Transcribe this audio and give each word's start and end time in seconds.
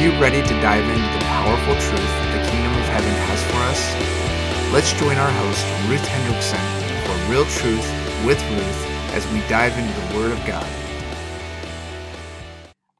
you 0.00 0.10
ready 0.20 0.42
to 0.42 0.60
dive 0.60 0.84
into 0.84 1.18
the 1.18 1.24
powerful 1.24 1.74
truth 1.74 2.12
that 2.20 2.44
the 2.44 2.50
kingdom 2.50 2.72
of 2.72 2.84
heaven 2.88 3.10
has 3.10 3.42
for 3.48 3.56
us? 3.64 3.80
Let's 4.70 4.92
join 4.92 5.16
our 5.16 5.30
host, 5.30 5.64
Ruth 5.88 6.06
Hendrickson, 6.06 6.60
for 7.06 7.32
Real 7.32 7.46
Truth 7.46 8.26
with 8.26 8.42
Ruth 8.50 8.86
as 9.14 9.26
we 9.32 9.40
dive 9.48 9.76
into 9.78 10.00
the 10.00 10.16
Word 10.18 10.32
of 10.32 10.46
God. 10.46 10.66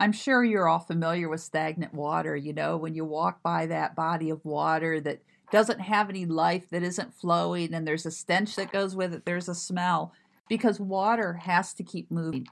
I'm 0.00 0.12
sure 0.12 0.43
you're 0.43 0.68
all 0.68 0.79
familiar 0.79 1.29
with 1.29 1.43
stagnant 1.43 1.93
water. 1.93 2.34
You 2.34 2.54
know, 2.54 2.79
when 2.79 2.95
you 2.95 3.04
walk 3.04 3.42
by 3.42 3.66
that 3.66 3.94
body 3.94 4.30
of 4.30 4.42
water 4.44 4.98
that 5.00 5.20
doesn't 5.52 5.80
have 5.80 6.08
any 6.08 6.24
life, 6.24 6.70
that 6.70 6.82
isn't 6.82 7.14
flowing, 7.14 7.74
and 7.74 7.86
there's 7.86 8.06
a 8.06 8.10
stench 8.10 8.56
that 8.56 8.72
goes 8.72 8.96
with 8.96 9.12
it, 9.12 9.26
there's 9.26 9.50
a 9.50 9.54
smell, 9.54 10.12
because 10.48 10.80
water 10.80 11.34
has 11.34 11.74
to 11.74 11.82
keep 11.82 12.10
moving. 12.10 12.46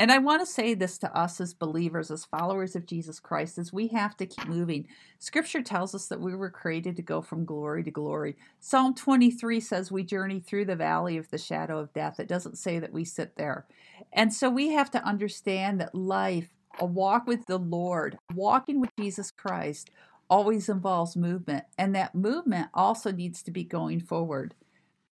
And 0.00 0.10
I 0.10 0.16
want 0.16 0.40
to 0.40 0.46
say 0.46 0.72
this 0.72 0.96
to 1.00 1.14
us 1.14 1.42
as 1.42 1.52
believers, 1.52 2.10
as 2.10 2.24
followers 2.24 2.74
of 2.74 2.86
Jesus 2.86 3.20
Christ, 3.20 3.58
is 3.58 3.70
we 3.70 3.88
have 3.88 4.16
to 4.16 4.24
keep 4.24 4.48
moving. 4.48 4.88
Scripture 5.18 5.60
tells 5.60 5.94
us 5.94 6.06
that 6.06 6.22
we 6.22 6.34
were 6.34 6.48
created 6.48 6.96
to 6.96 7.02
go 7.02 7.20
from 7.20 7.44
glory 7.44 7.84
to 7.84 7.90
glory. 7.90 8.34
Psalm 8.60 8.94
23 8.94 9.60
says 9.60 9.92
we 9.92 10.02
journey 10.02 10.40
through 10.40 10.64
the 10.64 10.74
valley 10.74 11.18
of 11.18 11.28
the 11.28 11.36
shadow 11.36 11.78
of 11.78 11.92
death. 11.92 12.18
It 12.18 12.28
doesn't 12.28 12.56
say 12.56 12.78
that 12.78 12.94
we 12.94 13.04
sit 13.04 13.36
there. 13.36 13.66
And 14.10 14.32
so 14.32 14.48
we 14.48 14.70
have 14.70 14.90
to 14.92 15.04
understand 15.04 15.82
that 15.82 15.94
life, 15.94 16.48
a 16.78 16.86
walk 16.86 17.26
with 17.26 17.44
the 17.44 17.58
Lord, 17.58 18.16
walking 18.34 18.80
with 18.80 18.96
Jesus 18.98 19.30
Christ, 19.30 19.90
always 20.30 20.70
involves 20.70 21.14
movement. 21.14 21.64
And 21.76 21.94
that 21.94 22.14
movement 22.14 22.68
also 22.72 23.12
needs 23.12 23.42
to 23.42 23.50
be 23.50 23.64
going 23.64 24.00
forward. 24.00 24.54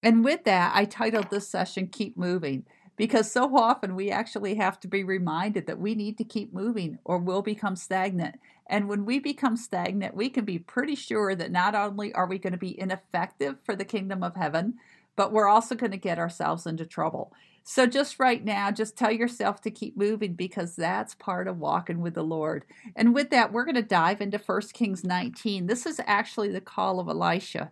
And 0.02 0.24
with 0.24 0.44
that, 0.44 0.72
I 0.74 0.86
titled 0.86 1.28
this 1.28 1.46
session 1.46 1.88
Keep 1.88 2.16
Moving 2.16 2.64
because 2.96 3.30
so 3.30 3.56
often 3.56 3.94
we 3.94 4.10
actually 4.10 4.56
have 4.56 4.78
to 4.80 4.88
be 4.88 5.02
reminded 5.02 5.66
that 5.66 5.78
we 5.78 5.94
need 5.94 6.18
to 6.18 6.24
keep 6.24 6.52
moving 6.52 6.98
or 7.04 7.18
we'll 7.18 7.42
become 7.42 7.76
stagnant. 7.76 8.38
And 8.66 8.88
when 8.88 9.04
we 9.04 9.18
become 9.18 9.56
stagnant, 9.56 10.14
we 10.14 10.28
can 10.28 10.44
be 10.44 10.58
pretty 10.58 10.94
sure 10.94 11.34
that 11.34 11.50
not 11.50 11.74
only 11.74 12.12
are 12.12 12.26
we 12.26 12.38
going 12.38 12.52
to 12.52 12.58
be 12.58 12.78
ineffective 12.78 13.56
for 13.64 13.74
the 13.74 13.84
kingdom 13.84 14.22
of 14.22 14.36
heaven, 14.36 14.74
but 15.16 15.32
we're 15.32 15.48
also 15.48 15.74
going 15.74 15.90
to 15.90 15.96
get 15.96 16.18
ourselves 16.18 16.66
into 16.66 16.86
trouble. 16.86 17.32
So, 17.62 17.86
just 17.86 18.18
right 18.18 18.42
now, 18.42 18.70
just 18.70 18.96
tell 18.96 19.12
yourself 19.12 19.60
to 19.62 19.70
keep 19.70 19.96
moving 19.96 20.32
because 20.32 20.76
that's 20.76 21.14
part 21.14 21.46
of 21.46 21.58
walking 21.58 22.00
with 22.00 22.14
the 22.14 22.22
Lord. 22.22 22.64
And 22.96 23.14
with 23.14 23.30
that, 23.30 23.52
we're 23.52 23.64
going 23.64 23.74
to 23.74 23.82
dive 23.82 24.20
into 24.20 24.38
1 24.38 24.60
Kings 24.72 25.04
19. 25.04 25.66
This 25.66 25.84
is 25.84 26.00
actually 26.06 26.50
the 26.50 26.60
call 26.60 27.00
of 27.00 27.08
Elisha 27.08 27.70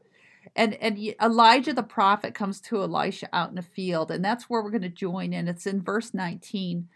and 0.58 0.74
and 0.74 0.98
Elijah 1.22 1.72
the 1.72 1.82
prophet 1.84 2.34
comes 2.34 2.60
to 2.62 2.82
Elisha 2.82 3.28
out 3.32 3.52
in 3.52 3.58
a 3.58 3.62
field, 3.62 4.10
and 4.10 4.24
that's 4.24 4.50
where 4.50 4.60
we're 4.60 4.70
going 4.70 4.82
to 4.82 4.88
join 4.88 5.32
in. 5.32 5.46
It's 5.46 5.66
in 5.66 5.80
verse 5.80 6.12
19. 6.12 6.88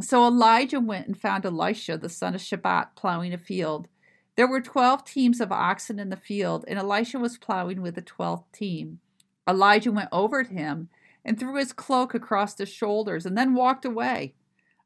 So 0.00 0.26
Elijah 0.26 0.78
went 0.78 1.08
and 1.08 1.20
found 1.20 1.44
Elisha, 1.44 1.98
the 1.98 2.08
son 2.08 2.36
of 2.36 2.40
Shaphat, 2.40 2.94
plowing 2.94 3.34
a 3.34 3.38
field. 3.38 3.88
There 4.36 4.48
were 4.48 4.60
12 4.60 5.04
teams 5.04 5.40
of 5.40 5.50
oxen 5.50 5.98
in 5.98 6.08
the 6.08 6.16
field, 6.16 6.64
and 6.68 6.78
Elisha 6.78 7.18
was 7.18 7.36
plowing 7.36 7.82
with 7.82 7.96
the 7.96 8.02
12th 8.02 8.44
team. 8.52 9.00
Elijah 9.48 9.90
went 9.90 10.08
over 10.12 10.44
to 10.44 10.50
him 10.50 10.88
and 11.24 11.38
threw 11.38 11.56
his 11.56 11.72
cloak 11.72 12.14
across 12.14 12.56
his 12.56 12.68
shoulders 12.68 13.26
and 13.26 13.36
then 13.36 13.54
walked 13.54 13.84
away. 13.84 14.34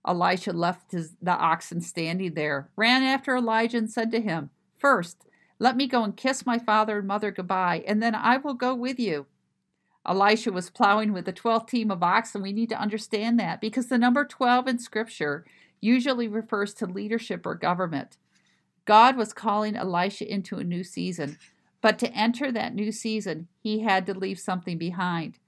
Elisha 0.08 0.52
left 0.52 0.92
his, 0.92 1.14
the 1.20 1.33
oxen 1.33 1.83
standing 1.83 2.33
there, 2.34 2.70
ran 2.75 3.02
after 3.02 3.36
Elijah, 3.36 3.77
and 3.77 3.91
said 3.91 4.11
to 4.11 4.20
him, 4.20 4.50
First, 4.78 5.27
let 5.65 5.79
me 5.79 5.87
go 5.87 6.05
and 6.05 6.15
kiss 6.15 6.45
my 6.45 6.59
father 6.59 6.98
and 6.98 7.09
mother 7.09 7.31
goodbye, 7.31 7.83
and 7.87 8.03
then 8.03 8.15
I 8.15 8.37
will 8.37 8.53
go 8.53 8.75
with 8.75 9.01
you. 9.01 9.25
Elisha 10.07 10.53
was 10.53 10.69
plowing 10.69 11.15
with 11.15 11.25
the 11.25 11.33
12th 11.33 11.69
team 11.69 11.91
of 11.91 12.03
oxen. 12.03 12.43
We 12.43 12.53
need 12.53 12.69
to 12.69 12.79
understand 12.79 13.41
that 13.41 13.62
because 13.62 13.87
the 13.87 13.97
number 13.97 14.27
12 14.27 14.69
in 14.69 14.79
Scripture 14.79 15.47
usually 15.81 16.29
refers 16.29 16.75
to 16.75 16.87
leadership 16.87 17.47
or 17.47 17.55
government. 17.55 18.19
God 18.85 19.17
was 19.17 19.33
calling 19.33 19.75
Elisha 19.75 20.31
into 20.31 20.59
a 20.59 20.65
new 20.65 20.85
season, 20.85 21.39
but 21.80 21.98
to 22.01 22.13
enter 22.13 22.53
that 22.53 22.74
new 22.74 22.92
season, 22.92 23.48
he 23.58 23.80
had 23.80 24.05
to 24.05 24.13
leave 24.13 24.39
something 24.39 24.77
behind. 24.77 25.39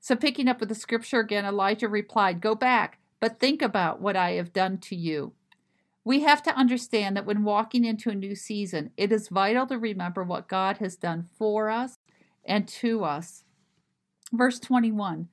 So, 0.00 0.16
picking 0.16 0.48
up 0.48 0.58
with 0.58 0.68
the 0.68 0.74
scripture 0.74 1.20
again, 1.20 1.44
Elijah 1.44 1.86
replied, 1.86 2.40
Go 2.40 2.56
back, 2.56 2.98
but 3.20 3.38
think 3.38 3.62
about 3.62 4.00
what 4.00 4.16
I 4.16 4.32
have 4.32 4.52
done 4.52 4.78
to 4.78 4.96
you. 4.96 5.34
We 6.10 6.22
have 6.22 6.42
to 6.42 6.56
understand 6.56 7.16
that 7.16 7.24
when 7.24 7.44
walking 7.44 7.84
into 7.84 8.10
a 8.10 8.16
new 8.16 8.34
season, 8.34 8.90
it 8.96 9.12
is 9.12 9.28
vital 9.28 9.64
to 9.68 9.78
remember 9.78 10.24
what 10.24 10.48
God 10.48 10.78
has 10.78 10.96
done 10.96 11.28
for 11.38 11.70
us 11.70 11.98
and 12.44 12.66
to 12.66 13.04
us. 13.04 13.44
Verse 14.32 14.58
21 14.58 15.28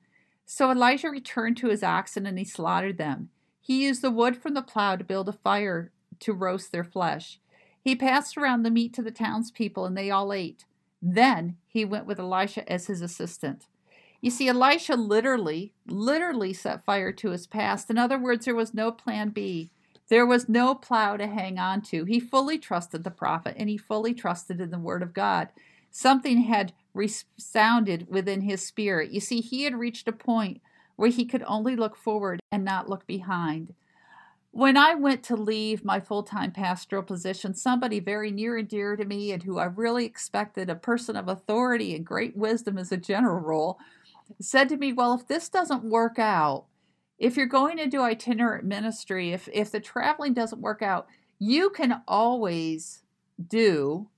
So 0.46 0.70
Elijah 0.70 1.10
returned 1.10 1.56
to 1.56 1.68
his 1.68 1.82
oxen 1.82 2.26
and 2.26 2.38
he 2.38 2.44
slaughtered 2.44 2.96
them. 2.96 3.30
He 3.60 3.86
used 3.86 4.02
the 4.02 4.12
wood 4.12 4.36
from 4.36 4.54
the 4.54 4.62
plow 4.62 4.94
to 4.94 5.02
build 5.02 5.28
a 5.28 5.32
fire 5.32 5.90
to 6.20 6.32
roast 6.32 6.70
their 6.70 6.84
flesh. 6.84 7.40
He 7.80 7.96
passed 7.96 8.36
around 8.36 8.62
the 8.62 8.70
meat 8.70 8.92
to 8.94 9.02
the 9.02 9.10
townspeople 9.10 9.84
and 9.84 9.98
they 9.98 10.12
all 10.12 10.32
ate. 10.32 10.64
Then 11.02 11.56
he 11.66 11.84
went 11.84 12.06
with 12.06 12.20
Elisha 12.20 12.70
as 12.70 12.86
his 12.86 13.02
assistant. 13.02 13.66
You 14.20 14.30
see, 14.30 14.46
Elisha 14.46 14.94
literally, 14.94 15.72
literally 15.88 16.52
set 16.52 16.84
fire 16.84 17.10
to 17.10 17.30
his 17.30 17.48
past. 17.48 17.90
In 17.90 17.98
other 17.98 18.16
words, 18.16 18.44
there 18.44 18.54
was 18.54 18.72
no 18.72 18.92
plan 18.92 19.30
B. 19.30 19.72
There 20.08 20.26
was 20.26 20.48
no 20.48 20.74
plow 20.74 21.16
to 21.16 21.26
hang 21.26 21.58
on 21.58 21.82
to. 21.82 22.04
He 22.04 22.18
fully 22.18 22.58
trusted 22.58 23.04
the 23.04 23.10
prophet 23.10 23.54
and 23.58 23.68
he 23.68 23.76
fully 23.76 24.14
trusted 24.14 24.60
in 24.60 24.70
the 24.70 24.78
word 24.78 25.02
of 25.02 25.12
God. 25.12 25.48
Something 25.90 26.42
had 26.42 26.72
resounded 26.94 28.06
within 28.08 28.42
his 28.42 28.64
spirit. 28.66 29.10
You 29.10 29.20
see, 29.20 29.40
he 29.40 29.64
had 29.64 29.74
reached 29.74 30.08
a 30.08 30.12
point 30.12 30.60
where 30.96 31.10
he 31.10 31.24
could 31.24 31.44
only 31.46 31.76
look 31.76 31.96
forward 31.96 32.40
and 32.50 32.64
not 32.64 32.88
look 32.88 33.06
behind. 33.06 33.74
When 34.50 34.76
I 34.76 34.94
went 34.94 35.22
to 35.24 35.36
leave 35.36 35.84
my 35.84 36.00
full 36.00 36.22
time 36.22 36.52
pastoral 36.52 37.02
position, 37.02 37.54
somebody 37.54 38.00
very 38.00 38.30
near 38.30 38.56
and 38.56 38.66
dear 38.66 38.96
to 38.96 39.04
me 39.04 39.30
and 39.30 39.42
who 39.42 39.58
I 39.58 39.66
really 39.66 40.06
expected, 40.06 40.70
a 40.70 40.74
person 40.74 41.16
of 41.16 41.28
authority 41.28 41.94
and 41.94 42.04
great 42.04 42.36
wisdom 42.36 42.78
as 42.78 42.90
a 42.90 42.96
general 42.96 43.40
rule, 43.40 43.78
said 44.40 44.68
to 44.70 44.76
me, 44.76 44.92
Well, 44.92 45.14
if 45.14 45.28
this 45.28 45.48
doesn't 45.48 45.84
work 45.84 46.18
out, 46.18 46.64
if 47.18 47.36
you're 47.36 47.46
going 47.46 47.76
to 47.78 47.86
do 47.86 48.02
itinerant 48.02 48.64
ministry, 48.64 49.32
if 49.32 49.48
if 49.52 49.70
the 49.70 49.80
traveling 49.80 50.34
doesn't 50.34 50.60
work 50.60 50.82
out, 50.82 51.06
you 51.38 51.70
can 51.70 52.02
always 52.06 53.02
do 53.48 54.08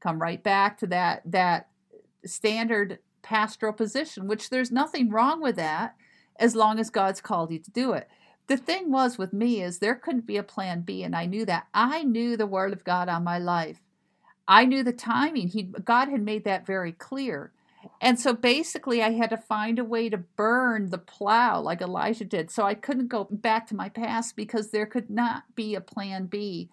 come 0.00 0.20
right 0.20 0.42
back 0.42 0.78
to 0.78 0.86
that 0.88 1.22
that 1.24 1.68
standard 2.24 2.98
pastoral 3.22 3.72
position, 3.72 4.26
which 4.26 4.50
there's 4.50 4.70
nothing 4.70 5.10
wrong 5.10 5.40
with 5.40 5.56
that 5.56 5.94
as 6.36 6.56
long 6.56 6.78
as 6.78 6.90
God's 6.90 7.20
called 7.20 7.52
you 7.52 7.58
to 7.58 7.70
do 7.70 7.92
it. 7.92 8.08
The 8.48 8.56
thing 8.56 8.90
was 8.90 9.16
with 9.16 9.32
me 9.32 9.62
is 9.62 9.78
there 9.78 9.94
couldn't 9.94 10.26
be 10.26 10.36
a 10.36 10.42
plan 10.42 10.82
B 10.82 11.02
and 11.02 11.14
I 11.14 11.26
knew 11.26 11.44
that. 11.46 11.68
I 11.72 12.02
knew 12.02 12.36
the 12.36 12.46
word 12.46 12.72
of 12.72 12.84
God 12.84 13.08
on 13.08 13.24
my 13.24 13.38
life. 13.38 13.80
I 14.48 14.64
knew 14.64 14.82
the 14.82 14.92
timing. 14.92 15.48
He 15.48 15.62
God 15.62 16.08
had 16.08 16.22
made 16.22 16.44
that 16.44 16.66
very 16.66 16.92
clear. 16.92 17.52
And 18.00 18.18
so 18.18 18.32
basically, 18.32 19.02
I 19.02 19.10
had 19.10 19.30
to 19.30 19.36
find 19.36 19.78
a 19.78 19.84
way 19.84 20.08
to 20.08 20.18
burn 20.18 20.90
the 20.90 20.98
plow 20.98 21.60
like 21.60 21.80
Elijah 21.80 22.24
did. 22.24 22.50
So 22.50 22.64
I 22.64 22.74
couldn't 22.74 23.08
go 23.08 23.26
back 23.30 23.66
to 23.68 23.76
my 23.76 23.88
past 23.88 24.36
because 24.36 24.70
there 24.70 24.86
could 24.86 25.10
not 25.10 25.44
be 25.54 25.74
a 25.74 25.80
plan 25.80 26.26
B. 26.26 26.70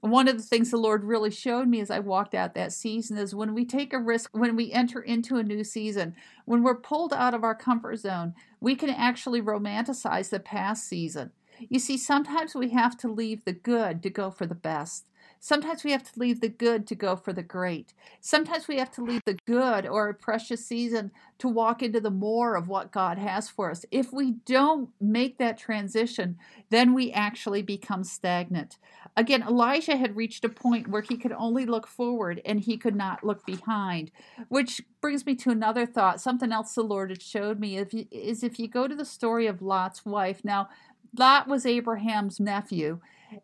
One 0.00 0.28
of 0.28 0.36
the 0.36 0.42
things 0.42 0.70
the 0.70 0.76
Lord 0.76 1.04
really 1.04 1.30
showed 1.30 1.68
me 1.68 1.80
as 1.80 1.90
I 1.90 1.98
walked 1.98 2.34
out 2.34 2.54
that 2.54 2.72
season 2.72 3.16
is 3.16 3.34
when 3.34 3.54
we 3.54 3.64
take 3.64 3.92
a 3.92 3.98
risk, 3.98 4.30
when 4.36 4.54
we 4.54 4.70
enter 4.70 5.00
into 5.00 5.36
a 5.36 5.42
new 5.42 5.64
season, 5.64 6.14
when 6.44 6.62
we're 6.62 6.76
pulled 6.76 7.12
out 7.12 7.34
of 7.34 7.42
our 7.42 7.54
comfort 7.54 7.96
zone, 7.96 8.34
we 8.60 8.76
can 8.76 8.90
actually 8.90 9.42
romanticize 9.42 10.30
the 10.30 10.38
past 10.38 10.86
season. 10.86 11.32
You 11.58 11.78
see, 11.78 11.96
sometimes 11.96 12.54
we 12.54 12.70
have 12.70 12.96
to 12.98 13.08
leave 13.08 13.44
the 13.44 13.52
good 13.52 14.02
to 14.02 14.10
go 14.10 14.30
for 14.30 14.46
the 14.46 14.54
best. 14.54 15.06
Sometimes 15.46 15.84
we 15.84 15.92
have 15.92 16.02
to 16.02 16.18
leave 16.18 16.40
the 16.40 16.48
good 16.48 16.88
to 16.88 16.96
go 16.96 17.14
for 17.14 17.32
the 17.32 17.40
great. 17.40 17.94
Sometimes 18.20 18.66
we 18.66 18.78
have 18.78 18.90
to 18.90 19.04
leave 19.04 19.22
the 19.24 19.38
good 19.46 19.86
or 19.86 20.08
a 20.08 20.14
precious 20.14 20.66
season 20.66 21.12
to 21.38 21.46
walk 21.46 21.84
into 21.84 22.00
the 22.00 22.10
more 22.10 22.56
of 22.56 22.66
what 22.66 22.90
God 22.90 23.16
has 23.16 23.48
for 23.48 23.70
us. 23.70 23.84
If 23.92 24.12
we 24.12 24.32
don't 24.44 24.90
make 25.00 25.38
that 25.38 25.56
transition, 25.56 26.36
then 26.70 26.94
we 26.94 27.12
actually 27.12 27.62
become 27.62 28.02
stagnant. 28.02 28.78
Again, 29.16 29.44
Elijah 29.44 29.96
had 29.96 30.16
reached 30.16 30.44
a 30.44 30.48
point 30.48 30.88
where 30.88 31.02
he 31.02 31.16
could 31.16 31.30
only 31.30 31.64
look 31.64 31.86
forward 31.86 32.42
and 32.44 32.58
he 32.58 32.76
could 32.76 32.96
not 32.96 33.22
look 33.22 33.46
behind, 33.46 34.10
which 34.48 34.80
brings 35.00 35.24
me 35.26 35.36
to 35.36 35.50
another 35.50 35.86
thought. 35.86 36.20
Something 36.20 36.50
else 36.50 36.74
the 36.74 36.82
Lord 36.82 37.10
had 37.10 37.22
showed 37.22 37.60
me 37.60 37.78
is 37.78 38.42
if 38.42 38.58
you 38.58 38.66
go 38.66 38.88
to 38.88 38.96
the 38.96 39.04
story 39.04 39.46
of 39.46 39.62
Lot's 39.62 40.04
wife. 40.04 40.40
Now, 40.42 40.70
Lot 41.16 41.46
was 41.46 41.64
Abraham's 41.64 42.40
nephew 42.40 43.00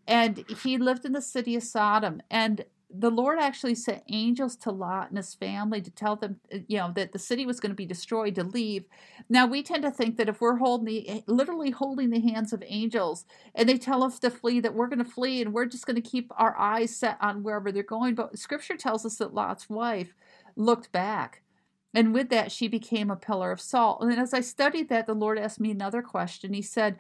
and 0.06 0.44
he 0.62 0.79
lived 0.79 1.05
in 1.05 1.12
the 1.12 1.23
city 1.23 1.56
of 1.56 1.62
Sodom. 1.62 2.23
And 2.31 2.64
the 2.94 3.11
Lord 3.11 3.38
actually 3.38 3.75
sent 3.75 4.02
angels 4.08 4.56
to 4.56 4.70
Lot 4.70 5.08
and 5.08 5.17
his 5.17 5.34
family 5.34 5.81
to 5.81 5.90
tell 5.90 6.17
them, 6.17 6.40
uh, 6.52 6.58
you 6.69 6.76
know, 6.76 6.93
that 6.94 7.12
the 7.12 7.19
city 7.19 7.46
was 7.46 7.58
going 7.58 7.70
to 7.70 7.76
be 7.76 7.87
destroyed 7.87 8.34
to 8.34 8.44
leave. 8.44 8.84
Now 9.29 9.46
we 9.46 9.62
tend 9.62 9.82
to 9.84 9.90
think 9.90 10.17
that 10.19 10.29
if 10.29 10.40
we're 10.40 10.56
holding 10.56 10.87
the, 10.87 11.08
eh, 11.08 11.20
literally 11.26 11.70
holding 11.70 12.11
the 12.11 12.20
hands 12.20 12.52
of 12.52 12.62
angels, 12.67 13.25
and 13.55 13.69
they 13.69 13.79
tell 13.79 14.05
us 14.05 14.19
to 14.20 14.31
flee, 14.31 14.61
that 14.61 14.75
we're 14.75 14.88
going 14.88 14.99
to 14.99 15.05
flee, 15.05 15.40
and 15.40 15.55
we're 15.55 15.67
just 15.67 15.87
going 15.87 16.00
to 16.00 16.02
keep 16.02 16.31
our 16.37 16.58
eyes 16.58 16.94
set 16.94 17.17
on 17.20 17.43
wherever 17.43 17.73
they're 17.73 17.82
going. 17.82 18.14
But 18.14 18.38
Scripture 18.38 18.76
tells 18.76 19.06
us 19.06 19.17
that 19.17 19.35
Lot's 19.35 19.70
wife 19.70 20.14
looked 20.55 20.93
back, 20.93 21.43
and 21.94 22.12
with 22.12 22.28
that 22.28 22.52
she 22.52 22.69
became 22.69 23.11
a 23.11 23.17
pillar 23.17 23.52
of 23.52 23.61
salt. 23.61 24.02
And 24.02 24.12
as 24.12 24.35
I 24.35 24.40
studied 24.40 24.90
that, 24.90 25.06
the 25.06 25.14
Lord 25.14 25.38
asked 25.38 25.61
me 25.61 25.70
another 25.70 26.02
question. 26.02 26.52
He 26.52 26.62
said, 26.62 26.99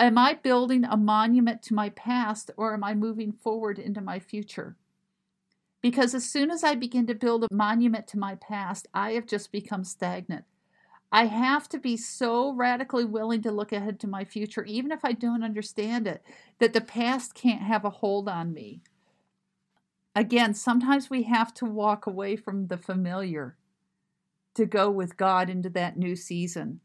Am 0.00 0.16
I 0.16 0.32
building 0.32 0.84
a 0.84 0.96
monument 0.96 1.60
to 1.64 1.74
my 1.74 1.90
past 1.90 2.50
or 2.56 2.72
am 2.72 2.82
I 2.82 2.94
moving 2.94 3.32
forward 3.32 3.78
into 3.78 4.00
my 4.00 4.18
future? 4.18 4.78
Because 5.82 6.14
as 6.14 6.24
soon 6.24 6.50
as 6.50 6.64
I 6.64 6.74
begin 6.74 7.06
to 7.06 7.14
build 7.14 7.44
a 7.44 7.54
monument 7.54 8.06
to 8.08 8.18
my 8.18 8.36
past, 8.36 8.88
I 8.94 9.12
have 9.12 9.26
just 9.26 9.52
become 9.52 9.84
stagnant. 9.84 10.46
I 11.12 11.26
have 11.26 11.68
to 11.68 11.78
be 11.78 11.98
so 11.98 12.54
radically 12.54 13.04
willing 13.04 13.42
to 13.42 13.52
look 13.52 13.72
ahead 13.72 14.00
to 14.00 14.06
my 14.06 14.24
future, 14.24 14.64
even 14.64 14.90
if 14.90 15.04
I 15.04 15.12
don't 15.12 15.44
understand 15.44 16.06
it, 16.06 16.22
that 16.60 16.72
the 16.72 16.80
past 16.80 17.34
can't 17.34 17.60
have 17.60 17.84
a 17.84 17.90
hold 17.90 18.26
on 18.26 18.54
me. 18.54 18.80
Again, 20.16 20.54
sometimes 20.54 21.10
we 21.10 21.24
have 21.24 21.52
to 21.54 21.66
walk 21.66 22.06
away 22.06 22.36
from 22.36 22.68
the 22.68 22.78
familiar 22.78 23.58
to 24.54 24.64
go 24.64 24.90
with 24.90 25.18
God 25.18 25.50
into 25.50 25.68
that 25.70 25.98
new 25.98 26.16
season. 26.16 26.80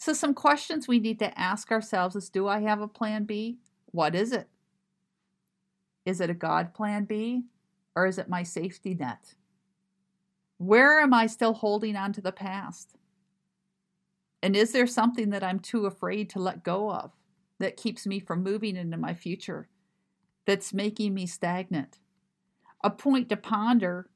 So, 0.00 0.14
some 0.14 0.32
questions 0.32 0.88
we 0.88 0.98
need 0.98 1.18
to 1.18 1.38
ask 1.38 1.70
ourselves 1.70 2.16
is 2.16 2.30
Do 2.30 2.48
I 2.48 2.60
have 2.60 2.80
a 2.80 2.88
plan 2.88 3.24
B? 3.24 3.58
What 3.92 4.14
is 4.14 4.32
it? 4.32 4.48
Is 6.06 6.22
it 6.22 6.30
a 6.30 6.34
God 6.34 6.72
plan 6.72 7.04
B 7.04 7.44
or 7.94 8.06
is 8.06 8.16
it 8.16 8.26
my 8.26 8.42
safety 8.42 8.94
net? 8.94 9.34
Where 10.56 11.00
am 11.00 11.12
I 11.12 11.26
still 11.26 11.52
holding 11.52 11.96
on 11.96 12.14
to 12.14 12.22
the 12.22 12.32
past? 12.32 12.96
And 14.42 14.56
is 14.56 14.72
there 14.72 14.86
something 14.86 15.28
that 15.30 15.44
I'm 15.44 15.60
too 15.60 15.84
afraid 15.84 16.30
to 16.30 16.38
let 16.38 16.64
go 16.64 16.90
of 16.90 17.12
that 17.58 17.76
keeps 17.76 18.06
me 18.06 18.20
from 18.20 18.42
moving 18.42 18.76
into 18.76 18.96
my 18.96 19.12
future, 19.12 19.68
that's 20.46 20.72
making 20.72 21.12
me 21.12 21.26
stagnant? 21.26 21.98
A 22.82 22.88
point 22.88 23.28
to 23.28 23.36
ponder 23.36 24.08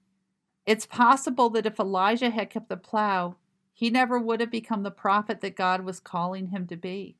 it's 0.64 0.86
possible 0.86 1.50
that 1.50 1.66
if 1.66 1.78
Elijah 1.78 2.30
had 2.30 2.48
kept 2.48 2.70
the 2.70 2.78
plow, 2.78 3.36
he 3.74 3.90
never 3.90 4.18
would 4.18 4.40
have 4.40 4.50
become 4.50 4.84
the 4.84 4.90
prophet 4.90 5.40
that 5.40 5.56
God 5.56 5.84
was 5.84 5.98
calling 5.98 6.48
him 6.48 6.66
to 6.68 6.76
be. 6.76 7.16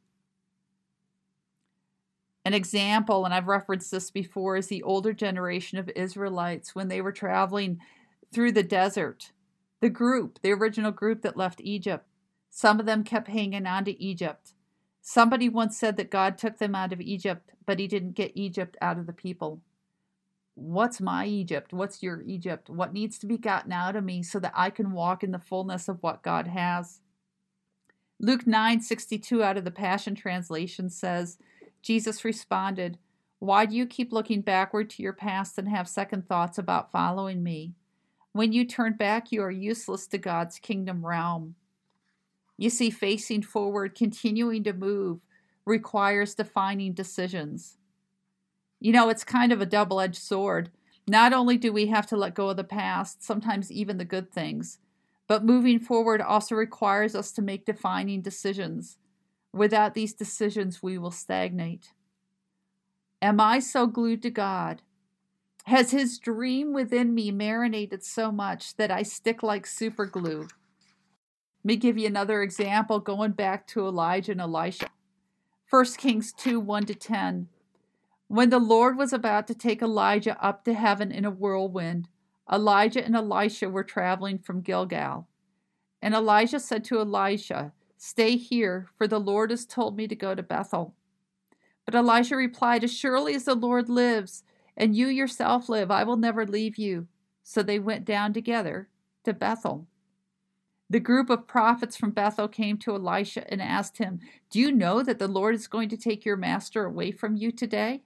An 2.45 2.55
example, 2.55 3.25
and 3.25 3.35
I've 3.35 3.49
referenced 3.49 3.91
this 3.91 4.11
before, 4.11 4.57
is 4.57 4.69
the 4.69 4.83
older 4.83 5.13
generation 5.13 5.79
of 5.79 5.91
Israelites 5.97 6.75
when 6.75 6.89
they 6.89 7.01
were 7.01 7.13
traveling 7.13 7.81
through 8.33 8.53
the 8.53 8.63
desert. 8.63 9.33
The 9.81 9.91
group, 9.91 10.39
the 10.43 10.53
original 10.53 10.93
group 10.93 11.23
that 11.23 11.37
left 11.37 11.61
Egypt, 11.63 12.07
some 12.51 12.79
of 12.79 12.87
them 12.87 13.03
kept 13.03 13.29
hanging 13.29 13.67
on 13.67 13.85
to 13.87 14.03
Egypt. 14.03 14.53
Somebody 15.01 15.49
once 15.49 15.77
said 15.77 15.97
that 15.97 16.11
God 16.11 16.39
took 16.39 16.59
them 16.59 16.75
out 16.75 16.93
of 16.93 17.01
Egypt, 17.01 17.51
but 17.67 17.81
he 17.81 17.89
didn't 17.89 18.13
get 18.13 18.33
Egypt 18.35 18.77
out 18.81 18.99
of 18.99 19.07
the 19.07 19.13
people. 19.13 19.61
What's 20.55 21.01
my 21.01 21.27
Egypt? 21.27 21.73
What's 21.73 22.03
your 22.03 22.23
Egypt? 22.23 22.71
What 22.71 22.93
needs 22.93 23.19
to 23.19 23.27
be 23.27 23.37
gotten 23.37 23.73
out 23.73 23.97
of 23.97 24.05
me 24.05 24.23
so 24.23 24.39
that 24.39 24.53
I 24.55 24.71
can 24.71 24.93
walk 24.93 25.25
in 25.25 25.33
the 25.33 25.39
fullness 25.39 25.89
of 25.89 26.03
what 26.03 26.23
God 26.23 26.47
has? 26.47 27.01
Luke 28.21 28.47
9:62 28.47 29.43
out 29.43 29.57
of 29.57 29.65
the 29.65 29.71
Passion 29.73 30.15
Translation 30.15 30.89
says, 30.89 31.39
Jesus 31.83 32.25
responded, 32.25 32.99
"Why 33.41 33.67
do 33.67 33.77
you 33.77 33.85
keep 33.85 34.13
looking 34.13 34.41
backward 34.41 34.89
to 34.91 35.03
your 35.03 35.13
past 35.13 35.59
and 35.59 35.69
have 35.69 35.89
second 35.89 36.29
thoughts 36.29 36.57
about 36.57 36.93
following 36.93 37.43
me? 37.43 37.75
When 38.33 38.53
you 38.53 38.65
turn 38.65 38.95
back, 38.95 39.33
you 39.33 39.43
are 39.43 39.51
useless 39.51 40.07
to 40.09 40.19
God's 40.19 40.59
kingdom 40.59 41.05
realm." 41.05 41.57
You 42.57 42.71
see, 42.71 42.91
facing 42.91 43.43
forward, 43.43 43.97
continuing 43.97 44.63
to 44.65 44.73
move, 44.73 45.21
requires 45.65 46.37
defining 46.37 46.93
decisions. 46.93 47.77
You 48.85 48.93
know, 48.93 49.09
it's 49.09 49.25
kind 49.25 49.51
of 49.51 49.63
a 49.63 49.67
double 49.67 49.99
edged 49.99 50.21
sword. 50.21 50.71
Not 51.09 51.33
only 51.33 51.57
do 51.57 51.73
we 51.73 51.87
have 51.87 52.07
to 52.09 52.19
let 52.19 52.35
go 52.35 52.51
of 52.51 52.59
the 52.59 52.65
past, 52.65 53.25
sometimes 53.25 53.73
even 53.73 53.97
the 53.97 54.05
good 54.05 54.31
things, 54.31 54.79
but 55.27 55.43
moving 55.43 55.79
forward 55.79 56.21
also 56.21 56.55
requires 56.55 57.15
us 57.15 57.33
to 57.33 57.41
make 57.41 57.65
defining 57.65 58.21
decisions. 58.21 58.99
Without 59.55 59.95
these 59.95 60.13
decisions, 60.13 60.83
we 60.83 60.99
will 60.99 61.11
stagnate. 61.11 61.95
Am 63.23 63.41
I 63.41 63.59
so 63.59 63.87
glued 63.87 64.21
to 64.21 64.31
God? 64.31 64.83
Has 65.65 65.93
His 65.93 66.19
dream 66.19 66.75
within 66.75 67.15
me 67.15 67.31
marinated 67.31 68.05
so 68.05 68.31
much 68.31 68.77
that 68.77 68.91
I 68.91 69.03
stick 69.03 69.43
like 69.43 69.67
super 69.67 70.05
glue? 70.05 70.41
Let 70.41 70.51
me 71.65 71.77
give 71.77 71.97
you 71.97 72.07
another 72.07 72.43
example 72.43 73.01
going 73.01 73.33
back 73.33 73.67
to 73.69 73.87
Elijah 73.87 74.33
and 74.33 74.43
Elisha. 74.43 74.91
1 75.71 75.85
Kings 75.97 76.35
2 76.35 76.61
1 76.61 76.85
to 76.85 76.95
10. 76.95 77.49
When 78.35 78.51
the 78.51 78.59
Lord 78.59 78.99
was 78.99 79.13
about 79.13 79.47
to 79.47 79.55
take 79.55 79.81
Elijah 79.81 80.37
up 80.45 80.65
to 80.65 80.75
heaven 80.75 81.13
in 81.13 81.25
a 81.25 81.31
whirlwind, 81.31 82.09
Elijah 82.53 83.05
and 83.05 83.15
Elisha 83.15 83.71
were 83.71 83.85
traveling 83.85 84.41
from 84.41 84.61
Gilgal. 84.61 85.29
And 86.03 86.15
Elijah 86.15 86.59
said 86.59 86.83
to 86.87 86.99
Elisha, 86.99 87.73
Stay 87.97 88.37
here, 88.37 88.89
for 88.99 89.07
the 89.07 89.21
Lord 89.21 89.51
has 89.53 89.65
told 89.65 89.97
me 89.97 90.09
to 90.09 90.17
go 90.17 90.35
to 90.35 90.43
Bethel. 90.43 90.97
But 91.85 91.95
Elisha 91.95 92.35
replied, 92.35 92.83
As 92.83 92.93
surely 92.93 93.37
as 93.37 93.45
the 93.45 93.55
Lord 93.55 93.89
lives, 93.89 94.43
and 94.77 94.97
you 94.97 95.07
yourself 95.07 95.69
live, 95.69 95.93
I 95.93 96.03
will 96.03 96.17
never 96.17 96.45
leave 96.45 96.77
you. 96.77 97.07
So 97.45 97.63
they 97.63 97.79
went 97.79 98.05
down 98.05 98.33
together 98.33 98.89
to 99.23 99.33
Bethel. 99.33 99.87
The 100.91 100.99
group 100.99 101.31
of 101.31 101.47
prophets 101.47 101.97
from 101.97 102.11
Bethel 102.11 102.49
came 102.49 102.79
to 102.79 102.97
Elisha 102.97 103.49
and 103.49 103.63
asked 103.63 103.99
him, 103.99 104.19
Do 104.51 104.59
you 104.59 104.73
know 104.73 105.05
that 105.05 105.21
the 105.21 105.29
Lord 105.29 105.55
is 105.55 105.69
going 105.69 105.89
to 105.91 105.97
take 105.97 106.25
your 106.25 106.37
master 106.37 106.85
away 106.85 107.13
from 107.13 107.37
you 107.37 107.53
today? 107.53 108.03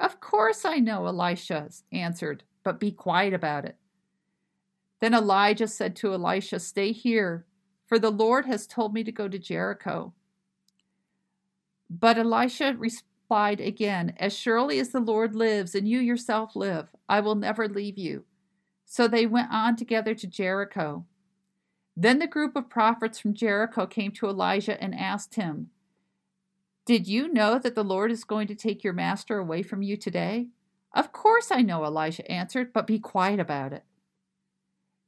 Of 0.00 0.18
course 0.18 0.64
I 0.64 0.78
know, 0.78 1.06
Elisha 1.06 1.68
answered, 1.92 2.42
but 2.64 2.80
be 2.80 2.90
quiet 2.90 3.34
about 3.34 3.66
it. 3.66 3.76
Then 5.00 5.12
Elijah 5.12 5.68
said 5.68 5.94
to 5.96 6.14
Elisha, 6.14 6.58
Stay 6.58 6.92
here, 6.92 7.44
for 7.86 7.98
the 7.98 8.10
Lord 8.10 8.46
has 8.46 8.66
told 8.66 8.94
me 8.94 9.04
to 9.04 9.12
go 9.12 9.28
to 9.28 9.38
Jericho. 9.38 10.14
But 11.90 12.16
Elisha 12.16 12.74
replied 12.78 13.60
again, 13.60 14.14
As 14.16 14.34
surely 14.34 14.78
as 14.78 14.88
the 14.88 15.00
Lord 15.00 15.34
lives 15.34 15.74
and 15.74 15.86
you 15.86 15.98
yourself 15.98 16.56
live, 16.56 16.88
I 17.06 17.20
will 17.20 17.34
never 17.34 17.68
leave 17.68 17.98
you. 17.98 18.24
So 18.86 19.06
they 19.06 19.26
went 19.26 19.52
on 19.52 19.76
together 19.76 20.14
to 20.14 20.26
Jericho. 20.26 21.04
Then 21.94 22.20
the 22.20 22.26
group 22.26 22.56
of 22.56 22.70
prophets 22.70 23.18
from 23.18 23.34
Jericho 23.34 23.86
came 23.86 24.12
to 24.12 24.28
Elijah 24.28 24.82
and 24.82 24.94
asked 24.94 25.34
him, 25.34 25.70
Did 26.86 27.06
you 27.06 27.32
know 27.32 27.58
that 27.58 27.74
the 27.74 27.84
Lord 27.84 28.10
is 28.10 28.24
going 28.24 28.46
to 28.48 28.54
take 28.54 28.82
your 28.82 28.92
master 28.92 29.38
away 29.38 29.62
from 29.62 29.82
you 29.82 29.96
today? 29.96 30.48
Of 30.92 31.12
course 31.12 31.50
I 31.50 31.62
know, 31.62 31.84
Elijah 31.84 32.28
answered, 32.30 32.72
but 32.72 32.86
be 32.86 32.98
quiet 32.98 33.38
about 33.38 33.72
it. 33.72 33.84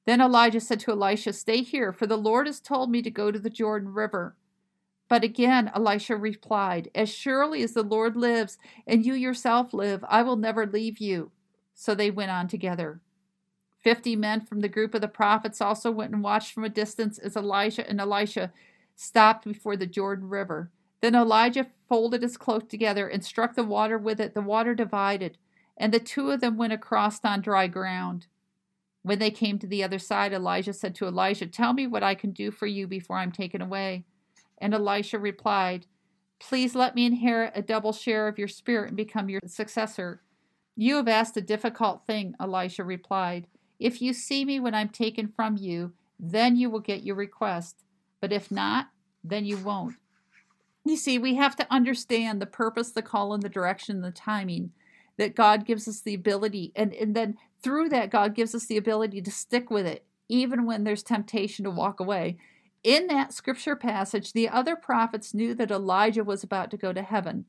Then 0.05 0.21
Elijah 0.21 0.61
said 0.61 0.81
to 0.81 0.93
Elisha, 0.93 1.33
Stay 1.33 1.63
here, 1.63 1.93
for 1.93 2.07
the 2.07 2.17
Lord 2.17 2.47
has 2.47 2.61
told 2.61 2.91
me 2.91 3.03
to 3.03 3.11
go 3.11 3.31
to 3.31 3.39
the 3.39 3.51
Jordan 3.51 3.93
River. 3.93 4.37
But 5.09 5.25
again 5.25 5.71
Elisha 5.75 6.17
replied, 6.17 6.91
As 6.95 7.13
surely 7.13 7.63
as 7.63 7.73
the 7.73 7.83
Lord 7.83 8.17
lives, 8.17 8.59
and 8.87 9.05
you 9.05 9.15
yourself 9.15 9.73
live, 9.73 10.05
I 10.09 10.23
will 10.23 10.37
never 10.37 10.67
leave 10.67 10.99
you. 10.99 11.31
So 11.75 11.95
they 11.95 12.11
went 12.11 12.31
on 12.31 12.49
together. 12.49 13.01
Fifty 13.83 14.15
men 14.15 14.41
from 14.41 14.61
the 14.61 14.69
group 14.69 14.95
of 14.95 15.01
the 15.01 15.09
prophets 15.09 15.61
also 15.61 15.91
went 15.91 16.13
and 16.13 16.23
watched 16.23 16.53
from 16.53 16.65
a 16.65 16.69
distance 16.69 17.19
as 17.19 17.37
Elijah 17.37 17.89
and 17.89 18.01
Elisha 18.01 18.53
stopped 18.95 19.45
before 19.45 19.77
the 19.77 19.87
Jordan 19.87 20.29
River. 20.29 20.71
Then 21.03 21.17
Elijah 21.17 21.67
folded 21.89 22.23
his 22.23 22.37
cloak 22.37 22.69
together 22.69 23.09
and 23.09 23.25
struck 23.25 23.55
the 23.55 23.65
water 23.65 23.99
with 23.99 24.21
it. 24.21 24.35
The 24.35 24.41
water 24.41 24.75
divided, 24.75 25.37
and 25.77 25.93
the 25.93 25.99
two 26.01 26.31
of 26.31 26.41
them 26.41 26.57
went 26.57 26.73
across 26.73 27.23
on 27.25 27.43
dry 27.43 27.67
ground. 27.67 28.29
When 29.03 29.19
they 29.19 29.33
came 29.33 29.59
to 29.59 29.67
the 29.67 29.83
other 29.83 29.99
side, 29.99 30.33
Elijah 30.33 30.73
said 30.73 30.95
to 30.95 31.07
Elisha, 31.07 31.49
Tell 31.49 31.73
me 31.73 31.89
what 31.89 32.05
I 32.05 32.15
can 32.15 32.31
do 32.31 32.53
for 32.53 32.67
you 32.67 32.87
before 32.87 33.19
I'm 33.19 33.33
taken 33.33 33.61
away. 33.61 34.05
And 34.59 34.73
Elisha 34.73 35.19
replied, 35.19 35.87
Please 36.39 36.77
let 36.77 36.95
me 36.95 37.05
inherit 37.05 37.53
a 37.57 37.63
double 37.63 37.93
share 37.93 38.29
of 38.29 38.39
your 38.39 38.49
spirit 38.49 38.89
and 38.89 38.97
become 38.97 39.29
your 39.29 39.41
successor. 39.45 40.23
You 40.77 40.97
have 40.97 41.09
asked 41.09 41.37
a 41.37 41.43
difficult 41.43 42.07
thing, 42.07 42.35
Elisha 42.41 42.85
replied. 42.85 43.49
If 43.81 44.01
you 44.01 44.13
see 44.13 44.45
me 44.45 44.61
when 44.61 44.75
I'm 44.75 44.89
taken 44.89 45.27
from 45.27 45.57
you, 45.57 45.95
then 46.19 46.55
you 46.55 46.71
will 46.71 46.81
get 46.81 47.03
your 47.03 47.17
request. 47.17 47.83
But 48.21 48.33
if 48.33 48.53
not, 48.53 48.89
then 49.25 49.45
you 49.45 49.57
won't. 49.57 49.97
You 50.85 50.97
see, 50.97 51.19
we 51.19 51.37
have 51.37 51.57
to 51.57 51.67
understand 51.71 52.41
the 52.41 52.47
purpose, 52.47 52.91
the 52.91 53.03
call, 53.03 53.35
and 53.35 53.43
the 53.43 53.49
direction, 53.49 54.01
the 54.01 54.11
timing 54.11 54.73
that 55.17 55.37
God 55.37 55.65
gives 55.65 55.87
us 55.87 56.01
the 56.01 56.15
ability. 56.15 56.73
And, 56.75 56.93
and 56.95 57.15
then 57.15 57.37
through 57.63 57.91
that, 57.91 58.11
God 58.11 58.35
gives 58.35 58.55
us 58.55 58.67
the 58.67 58.77
ability 58.77 59.23
to 59.23 59.31
stick 59.31 59.71
with 59.71 59.87
it, 59.87 60.05
even 60.29 60.67
when 60.67 60.85
there's 60.85 61.03
temptation 61.03 61.65
to 61.65 61.71
walk 61.71 62.01
away. 62.01 62.39
In 62.83 63.07
that 63.07 63.33
scripture 63.33 63.77
passage, 63.77 64.33
the 64.33 64.49
other 64.49 64.75
prophets 64.75 65.35
knew 65.35 65.55
that 65.55 65.71
Elijah 65.71 66.25
was 66.25 66.43
about 66.43 66.71
to 66.73 66.77
go 66.77 66.93
to 66.93 67.03
heaven. 67.03 67.45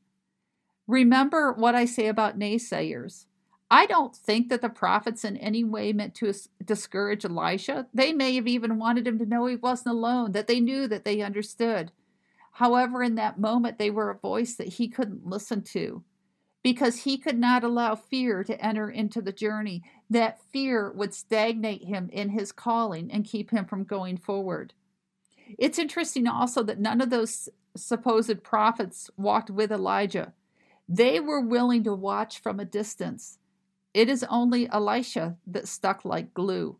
Remember 0.86 1.52
what 1.52 1.74
I 1.74 1.86
say 1.86 2.06
about 2.06 2.38
naysayers. 2.38 3.26
I 3.70 3.86
don't 3.86 4.14
think 4.14 4.50
that 4.50 4.60
the 4.60 4.68
prophets 4.68 5.24
in 5.24 5.36
any 5.38 5.64
way 5.64 5.92
meant 5.92 6.14
to 6.16 6.32
discourage 6.64 7.24
Elisha. 7.24 7.88
They 7.92 8.12
may 8.12 8.36
have 8.36 8.46
even 8.46 8.78
wanted 8.78 9.08
him 9.08 9.18
to 9.18 9.26
know 9.26 9.46
he 9.46 9.56
wasn't 9.56 9.96
alone, 9.96 10.32
that 10.32 10.46
they 10.46 10.60
knew 10.60 10.86
that 10.86 11.04
they 11.04 11.22
understood. 11.22 11.90
However, 12.54 13.02
in 13.02 13.16
that 13.16 13.38
moment, 13.38 13.78
they 13.78 13.90
were 13.90 14.10
a 14.10 14.18
voice 14.18 14.54
that 14.54 14.74
he 14.74 14.86
couldn't 14.86 15.26
listen 15.26 15.62
to 15.72 16.04
because 16.62 17.02
he 17.02 17.18
could 17.18 17.36
not 17.36 17.64
allow 17.64 17.96
fear 17.96 18.44
to 18.44 18.64
enter 18.64 18.88
into 18.88 19.20
the 19.20 19.32
journey. 19.32 19.82
That 20.08 20.40
fear 20.52 20.92
would 20.92 21.12
stagnate 21.12 21.84
him 21.84 22.08
in 22.12 22.28
his 22.28 22.52
calling 22.52 23.10
and 23.10 23.24
keep 23.24 23.50
him 23.50 23.64
from 23.64 23.82
going 23.82 24.18
forward. 24.18 24.72
It's 25.58 25.80
interesting 25.80 26.28
also 26.28 26.62
that 26.62 26.78
none 26.78 27.00
of 27.00 27.10
those 27.10 27.48
supposed 27.76 28.44
prophets 28.44 29.10
walked 29.16 29.50
with 29.50 29.72
Elijah. 29.72 30.32
They 30.88 31.18
were 31.18 31.40
willing 31.40 31.82
to 31.84 31.94
watch 31.94 32.40
from 32.40 32.60
a 32.60 32.64
distance. 32.64 33.38
It 33.92 34.08
is 34.08 34.24
only 34.30 34.70
Elisha 34.70 35.38
that 35.48 35.66
stuck 35.66 36.04
like 36.04 36.34
glue. 36.34 36.76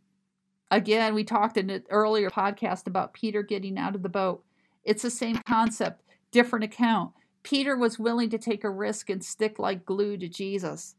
Again, 0.70 1.16
we 1.16 1.24
talked 1.24 1.56
in 1.56 1.68
an 1.68 1.82
earlier 1.90 2.30
podcast 2.30 2.86
about 2.86 3.12
Peter 3.12 3.42
getting 3.42 3.76
out 3.76 3.96
of 3.96 4.04
the 4.04 4.08
boat. 4.08 4.44
It's 4.84 5.02
the 5.02 5.10
same 5.10 5.38
concept, 5.46 6.02
different 6.30 6.64
account. 6.64 7.12
Peter 7.42 7.76
was 7.76 7.98
willing 7.98 8.30
to 8.30 8.38
take 8.38 8.64
a 8.64 8.70
risk 8.70 9.10
and 9.10 9.24
stick 9.24 9.58
like 9.58 9.84
glue 9.84 10.16
to 10.16 10.28
Jesus. 10.28 10.94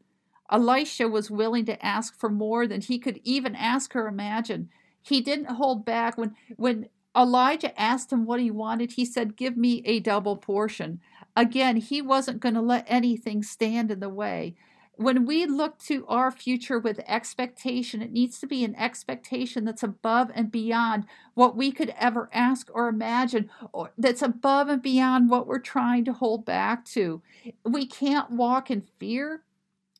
Elisha 0.50 1.08
was 1.08 1.30
willing 1.30 1.64
to 1.66 1.84
ask 1.84 2.18
for 2.18 2.30
more 2.30 2.66
than 2.66 2.80
he 2.80 2.98
could 2.98 3.20
even 3.24 3.56
ask 3.56 3.94
or 3.96 4.06
imagine. 4.06 4.68
He 5.02 5.20
didn't 5.20 5.56
hold 5.56 5.84
back 5.84 6.16
when 6.16 6.34
when 6.56 6.88
Elijah 7.16 7.78
asked 7.80 8.12
him 8.12 8.26
what 8.26 8.40
he 8.40 8.50
wanted. 8.50 8.92
He 8.92 9.04
said, 9.04 9.36
"Give 9.36 9.56
me 9.56 9.82
a 9.84 10.00
double 10.00 10.36
portion." 10.36 11.00
Again, 11.34 11.76
he 11.76 12.00
wasn't 12.00 12.40
going 12.40 12.54
to 12.54 12.60
let 12.60 12.84
anything 12.86 13.42
stand 13.42 13.90
in 13.90 14.00
the 14.00 14.08
way. 14.08 14.54
When 14.96 15.26
we 15.26 15.44
look 15.44 15.78
to 15.80 16.06
our 16.06 16.30
future 16.30 16.78
with 16.78 17.00
expectation, 17.06 18.00
it 18.00 18.12
needs 18.12 18.40
to 18.40 18.46
be 18.46 18.64
an 18.64 18.74
expectation 18.76 19.66
that's 19.66 19.82
above 19.82 20.30
and 20.34 20.50
beyond 20.50 21.04
what 21.34 21.54
we 21.54 21.70
could 21.70 21.92
ever 21.98 22.30
ask 22.32 22.70
or 22.72 22.88
imagine, 22.88 23.50
or 23.72 23.92
that's 23.98 24.22
above 24.22 24.68
and 24.68 24.80
beyond 24.80 25.28
what 25.28 25.46
we're 25.46 25.58
trying 25.58 26.06
to 26.06 26.14
hold 26.14 26.46
back 26.46 26.86
to. 26.86 27.20
We 27.62 27.86
can't 27.86 28.30
walk 28.30 28.70
in 28.70 28.80
fear. 28.80 29.42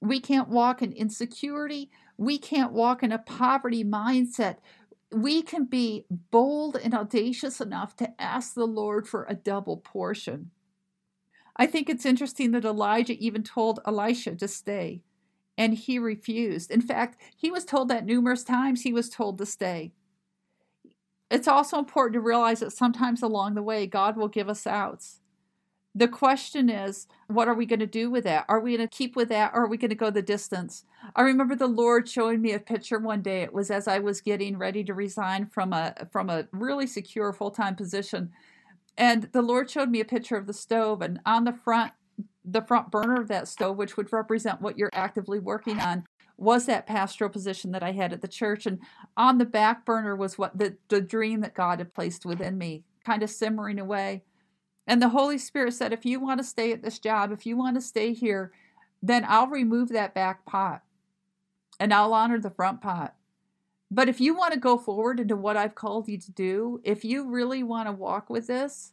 We 0.00 0.18
can't 0.18 0.48
walk 0.48 0.80
in 0.80 0.92
insecurity. 0.92 1.90
We 2.16 2.38
can't 2.38 2.72
walk 2.72 3.02
in 3.02 3.12
a 3.12 3.18
poverty 3.18 3.84
mindset. 3.84 4.56
We 5.12 5.42
can 5.42 5.66
be 5.66 6.06
bold 6.30 6.76
and 6.76 6.94
audacious 6.94 7.60
enough 7.60 7.96
to 7.96 8.18
ask 8.20 8.54
the 8.54 8.66
Lord 8.66 9.06
for 9.06 9.26
a 9.28 9.34
double 9.34 9.76
portion. 9.76 10.52
I 11.56 11.66
think 11.66 11.88
it's 11.88 12.06
interesting 12.06 12.52
that 12.52 12.64
Elijah 12.64 13.18
even 13.18 13.42
told 13.42 13.80
Elisha 13.86 14.34
to 14.36 14.48
stay, 14.48 15.02
and 15.56 15.74
he 15.74 15.98
refused. 15.98 16.70
In 16.70 16.82
fact, 16.82 17.20
he 17.34 17.50
was 17.50 17.64
told 17.64 17.88
that 17.88 18.04
numerous 18.04 18.44
times 18.44 18.82
he 18.82 18.92
was 18.92 19.08
told 19.08 19.38
to 19.38 19.46
stay. 19.46 19.92
It's 21.30 21.48
also 21.48 21.78
important 21.78 22.14
to 22.14 22.20
realize 22.20 22.60
that 22.60 22.72
sometimes 22.72 23.22
along 23.22 23.54
the 23.54 23.62
way, 23.62 23.86
God 23.86 24.16
will 24.16 24.28
give 24.28 24.48
us 24.48 24.66
outs. 24.66 25.20
The 25.94 26.06
question 26.06 26.68
is, 26.68 27.06
what 27.26 27.48
are 27.48 27.54
we 27.54 27.64
going 27.64 27.80
to 27.80 27.86
do 27.86 28.10
with 28.10 28.24
that? 28.24 28.44
Are 28.50 28.60
we 28.60 28.76
going 28.76 28.86
to 28.86 28.96
keep 28.96 29.16
with 29.16 29.30
that 29.30 29.52
or 29.54 29.64
are 29.64 29.66
we 29.66 29.78
going 29.78 29.88
to 29.88 29.94
go 29.94 30.10
the 30.10 30.20
distance? 30.20 30.84
I 31.16 31.22
remember 31.22 31.56
the 31.56 31.66
Lord 31.66 32.06
showing 32.06 32.42
me 32.42 32.52
a 32.52 32.60
picture 32.60 32.98
one 32.98 33.22
day. 33.22 33.40
It 33.40 33.54
was 33.54 33.70
as 33.70 33.88
I 33.88 33.98
was 33.98 34.20
getting 34.20 34.58
ready 34.58 34.84
to 34.84 34.92
resign 34.92 35.46
from 35.46 35.72
a 35.72 35.94
from 36.12 36.28
a 36.28 36.48
really 36.52 36.86
secure 36.86 37.32
full-time 37.32 37.76
position. 37.76 38.30
And 38.98 39.24
the 39.32 39.42
Lord 39.42 39.70
showed 39.70 39.90
me 39.90 40.00
a 40.00 40.04
picture 40.04 40.36
of 40.36 40.46
the 40.46 40.52
stove 40.52 41.02
and 41.02 41.20
on 41.26 41.44
the 41.44 41.52
front 41.52 41.92
the 42.48 42.62
front 42.62 42.92
burner 42.92 43.20
of 43.20 43.26
that 43.26 43.48
stove, 43.48 43.76
which 43.76 43.96
would 43.96 44.12
represent 44.12 44.60
what 44.60 44.78
you're 44.78 44.90
actively 44.92 45.40
working 45.40 45.80
on, 45.80 46.04
was 46.36 46.66
that 46.66 46.86
pastoral 46.86 47.28
position 47.28 47.72
that 47.72 47.82
I 47.82 47.90
had 47.90 48.12
at 48.12 48.22
the 48.22 48.28
church. 48.28 48.66
And 48.66 48.78
on 49.16 49.38
the 49.38 49.44
back 49.44 49.84
burner 49.84 50.14
was 50.14 50.38
what 50.38 50.56
the, 50.56 50.76
the 50.88 51.00
dream 51.00 51.40
that 51.40 51.54
God 51.54 51.80
had 51.80 51.92
placed 51.92 52.24
within 52.24 52.56
me, 52.56 52.84
kind 53.04 53.24
of 53.24 53.30
simmering 53.30 53.80
away. 53.80 54.22
And 54.86 55.02
the 55.02 55.08
Holy 55.08 55.38
Spirit 55.38 55.74
said, 55.74 55.92
if 55.92 56.06
you 56.06 56.20
want 56.20 56.38
to 56.38 56.44
stay 56.44 56.70
at 56.72 56.84
this 56.84 57.00
job, 57.00 57.32
if 57.32 57.46
you 57.46 57.56
want 57.56 57.76
to 57.76 57.80
stay 57.80 58.12
here, 58.12 58.52
then 59.02 59.26
I'll 59.28 59.48
remove 59.48 59.88
that 59.88 60.14
back 60.14 60.46
pot 60.46 60.82
and 61.80 61.92
I'll 61.92 62.14
honor 62.14 62.38
the 62.38 62.50
front 62.50 62.80
pot. 62.80 63.15
But 63.90 64.08
if 64.08 64.20
you 64.20 64.36
want 64.36 64.52
to 64.52 64.58
go 64.58 64.76
forward 64.76 65.20
into 65.20 65.36
what 65.36 65.56
I've 65.56 65.74
called 65.74 66.08
you 66.08 66.18
to 66.18 66.32
do, 66.32 66.80
if 66.84 67.04
you 67.04 67.28
really 67.28 67.62
want 67.62 67.88
to 67.88 67.92
walk 67.92 68.28
with 68.28 68.46
this, 68.48 68.92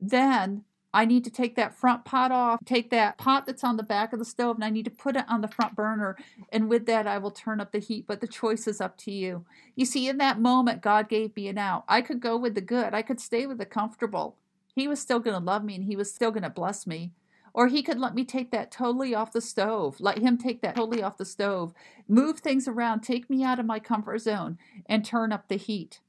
then 0.00 0.64
I 0.94 1.04
need 1.04 1.24
to 1.24 1.30
take 1.30 1.56
that 1.56 1.74
front 1.74 2.06
pot 2.06 2.32
off, 2.32 2.60
take 2.64 2.88
that 2.88 3.18
pot 3.18 3.44
that's 3.44 3.62
on 3.62 3.76
the 3.76 3.82
back 3.82 4.14
of 4.14 4.18
the 4.18 4.24
stove, 4.24 4.56
and 4.56 4.64
I 4.64 4.70
need 4.70 4.86
to 4.86 4.90
put 4.90 5.16
it 5.16 5.26
on 5.28 5.42
the 5.42 5.48
front 5.48 5.76
burner. 5.76 6.16
And 6.50 6.70
with 6.70 6.86
that, 6.86 7.06
I 7.06 7.18
will 7.18 7.30
turn 7.30 7.60
up 7.60 7.72
the 7.72 7.78
heat. 7.78 8.06
But 8.06 8.22
the 8.22 8.26
choice 8.26 8.66
is 8.66 8.80
up 8.80 8.96
to 8.98 9.12
you. 9.12 9.44
You 9.74 9.84
see, 9.84 10.08
in 10.08 10.16
that 10.18 10.40
moment, 10.40 10.80
God 10.80 11.10
gave 11.10 11.36
me 11.36 11.48
an 11.48 11.58
out. 11.58 11.84
I 11.86 12.00
could 12.00 12.20
go 12.20 12.38
with 12.38 12.54
the 12.54 12.62
good, 12.62 12.94
I 12.94 13.02
could 13.02 13.20
stay 13.20 13.46
with 13.46 13.58
the 13.58 13.66
comfortable. 13.66 14.36
He 14.74 14.88
was 14.88 14.98
still 14.98 15.18
going 15.18 15.38
to 15.38 15.44
love 15.44 15.64
me 15.64 15.74
and 15.74 15.84
he 15.84 15.96
was 15.96 16.12
still 16.12 16.30
going 16.30 16.42
to 16.42 16.50
bless 16.50 16.86
me. 16.86 17.12
Or 17.56 17.68
he 17.68 17.82
could 17.82 17.98
let 17.98 18.14
me 18.14 18.26
take 18.26 18.50
that 18.50 18.70
totally 18.70 19.14
off 19.14 19.32
the 19.32 19.40
stove, 19.40 19.98
let 19.98 20.18
him 20.18 20.36
take 20.36 20.60
that 20.60 20.76
totally 20.76 21.02
off 21.02 21.16
the 21.16 21.24
stove, 21.24 21.72
move 22.06 22.40
things 22.40 22.68
around, 22.68 23.00
take 23.00 23.30
me 23.30 23.42
out 23.42 23.58
of 23.58 23.64
my 23.64 23.78
comfort 23.80 24.18
zone, 24.18 24.58
and 24.84 25.02
turn 25.02 25.32
up 25.32 25.48
the 25.48 25.56
heat. 25.56 26.00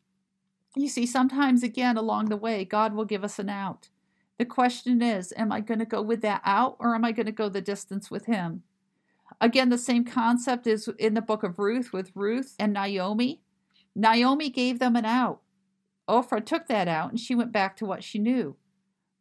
You 0.76 0.90
see, 0.90 1.06
sometimes 1.06 1.64
again 1.64 1.96
along 1.96 2.26
the 2.26 2.36
way, 2.36 2.66
God 2.66 2.94
will 2.94 3.06
give 3.06 3.24
us 3.24 3.40
an 3.40 3.48
out. 3.48 3.88
The 4.38 4.44
question 4.44 5.02
is, 5.02 5.34
am 5.38 5.54
I 5.54 5.62
going 5.62 5.80
to 5.80 5.86
go 5.86 6.02
with 6.02 6.22
that 6.22 6.42
out 6.44 6.76
or 6.80 6.94
am 6.94 7.06
I 7.06 7.14
going 7.14 7.28
to 7.28 7.32
go 7.32 7.48
the 7.48 7.62
distance 7.62 8.12
with 8.12 8.26
him? 8.26 8.64
Again, 9.40 9.70
the 9.70 9.78
same 9.78 10.04
concept 10.04 10.68
is 10.68 10.90
in 11.00 11.14
the 11.14 11.22
book 11.22 11.44
of 11.44 11.60
Ruth 11.60 11.94
with 11.94 12.12
Ruth 12.14 12.56
and 12.60 12.74
Naomi. 12.74 13.40
Naomi 13.96 14.50
gave 14.50 14.80
them 14.80 14.98
an 14.98 15.06
out. 15.06 15.40
Ophrah 16.10 16.46
took 16.46 16.68
that 16.68 16.90
out 16.90 17.10
and 17.10 17.20
she 17.22 17.36
went 17.36 17.54
back 17.54 17.78
to 17.78 17.86
what 17.86 18.04
she 18.04 18.20
knew. 18.20 18.58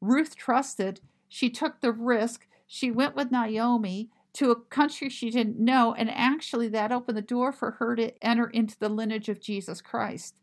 Ruth 0.01 0.35
trusted. 0.35 1.01
She 1.29 1.51
took 1.51 1.81
the 1.81 1.93
risk. 1.93 2.47
She 2.67 2.91
went 2.91 3.17
with 3.17 3.31
Naomi 3.31 4.11
to 4.35 4.51
a 4.51 4.61
country 4.61 5.09
she 5.09 5.31
didn't 5.31 5.59
know, 5.59 5.95
and 5.95 6.11
actually 6.11 6.69
that 6.69 6.93
opened 6.93 7.17
the 7.17 7.23
door 7.23 7.53
for 7.53 7.73
her 7.73 7.97
to 7.97 8.13
enter 8.25 8.49
into 8.49 8.79
the 8.79 8.89
lineage 8.89 9.29
of 9.29 9.41
Jesus 9.41 9.81
Christ. 9.81 10.41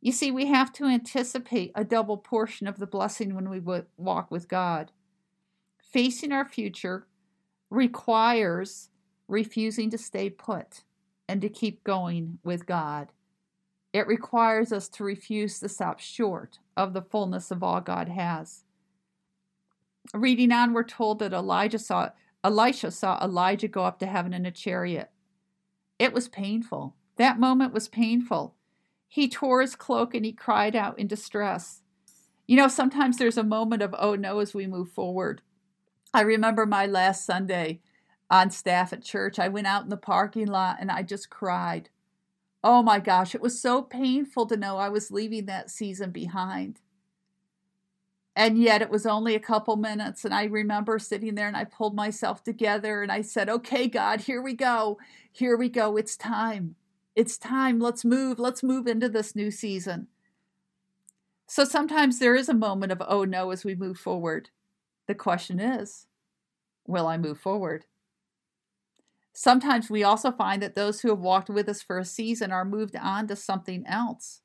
You 0.00 0.12
see, 0.12 0.30
we 0.30 0.46
have 0.46 0.72
to 0.74 0.84
anticipate 0.84 1.72
a 1.74 1.82
double 1.82 2.18
portion 2.18 2.68
of 2.68 2.78
the 2.78 2.86
blessing 2.86 3.34
when 3.34 3.48
we 3.48 3.60
walk 3.96 4.30
with 4.30 4.46
God. 4.46 4.92
Facing 5.82 6.30
our 6.30 6.48
future 6.48 7.06
requires 7.70 8.90
refusing 9.26 9.90
to 9.90 9.98
stay 9.98 10.30
put 10.30 10.84
and 11.28 11.40
to 11.40 11.48
keep 11.48 11.82
going 11.82 12.38
with 12.44 12.66
God. 12.66 13.08
It 13.92 14.06
requires 14.06 14.72
us 14.72 14.88
to 14.90 15.04
refuse 15.04 15.58
to 15.58 15.68
stop 15.68 15.98
short 15.98 16.60
of 16.76 16.92
the 16.92 17.02
fullness 17.02 17.50
of 17.50 17.62
all 17.62 17.80
God 17.80 18.08
has. 18.08 18.65
Reading 20.14 20.52
on, 20.52 20.72
we're 20.72 20.84
told 20.84 21.18
that 21.18 21.32
Elijah 21.32 21.78
saw 21.78 22.10
Elisha 22.44 22.92
saw 22.92 23.18
Elijah 23.22 23.66
go 23.66 23.84
up 23.84 23.98
to 23.98 24.06
heaven 24.06 24.32
in 24.32 24.46
a 24.46 24.52
chariot. 24.52 25.10
It 25.98 26.12
was 26.12 26.28
painful. 26.28 26.94
That 27.16 27.40
moment 27.40 27.72
was 27.72 27.88
painful. 27.88 28.54
He 29.08 29.28
tore 29.28 29.62
his 29.62 29.74
cloak 29.74 30.14
and 30.14 30.24
he 30.24 30.32
cried 30.32 30.76
out 30.76 30.98
in 30.98 31.08
distress. 31.08 31.82
You 32.46 32.56
know, 32.56 32.68
sometimes 32.68 33.18
there's 33.18 33.38
a 33.38 33.42
moment 33.42 33.82
of, 33.82 33.94
oh 33.98 34.14
no, 34.14 34.38
as 34.38 34.54
we 34.54 34.66
move 34.66 34.90
forward. 34.90 35.42
I 36.14 36.20
remember 36.20 36.66
my 36.66 36.86
last 36.86 37.24
Sunday 37.26 37.80
on 38.30 38.50
staff 38.50 38.92
at 38.92 39.02
church. 39.02 39.38
I 39.38 39.48
went 39.48 39.66
out 39.66 39.82
in 39.82 39.88
the 39.88 39.96
parking 39.96 40.46
lot 40.46 40.76
and 40.80 40.90
I 40.90 41.02
just 41.02 41.30
cried. 41.30 41.88
Oh 42.62 42.82
my 42.82 43.00
gosh, 43.00 43.34
it 43.34 43.40
was 43.40 43.60
so 43.60 43.82
painful 43.82 44.46
to 44.46 44.56
know 44.56 44.76
I 44.76 44.88
was 44.88 45.10
leaving 45.10 45.46
that 45.46 45.70
season 45.70 46.10
behind. 46.10 46.80
And 48.36 48.58
yet 48.58 48.82
it 48.82 48.90
was 48.90 49.06
only 49.06 49.34
a 49.34 49.40
couple 49.40 49.76
minutes. 49.76 50.26
And 50.26 50.34
I 50.34 50.44
remember 50.44 50.98
sitting 50.98 51.34
there 51.34 51.48
and 51.48 51.56
I 51.56 51.64
pulled 51.64 51.96
myself 51.96 52.44
together 52.44 53.02
and 53.02 53.10
I 53.10 53.22
said, 53.22 53.48
Okay, 53.48 53.88
God, 53.88 54.20
here 54.20 54.42
we 54.42 54.52
go. 54.52 54.98
Here 55.32 55.56
we 55.56 55.70
go. 55.70 55.96
It's 55.96 56.18
time. 56.18 56.76
It's 57.14 57.38
time. 57.38 57.80
Let's 57.80 58.04
move. 58.04 58.38
Let's 58.38 58.62
move 58.62 58.86
into 58.86 59.08
this 59.08 59.34
new 59.34 59.50
season. 59.50 60.08
So 61.46 61.64
sometimes 61.64 62.18
there 62.18 62.34
is 62.34 62.50
a 62.50 62.54
moment 62.54 62.92
of, 62.92 63.02
oh 63.08 63.24
no, 63.24 63.52
as 63.52 63.64
we 63.64 63.74
move 63.74 63.98
forward. 63.98 64.50
The 65.06 65.14
question 65.14 65.58
is, 65.58 66.06
will 66.86 67.06
I 67.06 67.16
move 67.16 67.38
forward? 67.38 67.84
Sometimes 69.32 69.88
we 69.88 70.02
also 70.02 70.30
find 70.32 70.60
that 70.62 70.74
those 70.74 71.00
who 71.00 71.08
have 71.08 71.20
walked 71.20 71.48
with 71.48 71.68
us 71.68 71.82
for 71.82 71.98
a 71.98 72.04
season 72.04 72.52
are 72.52 72.64
moved 72.64 72.96
on 72.96 73.28
to 73.28 73.36
something 73.36 73.86
else. 73.86 74.40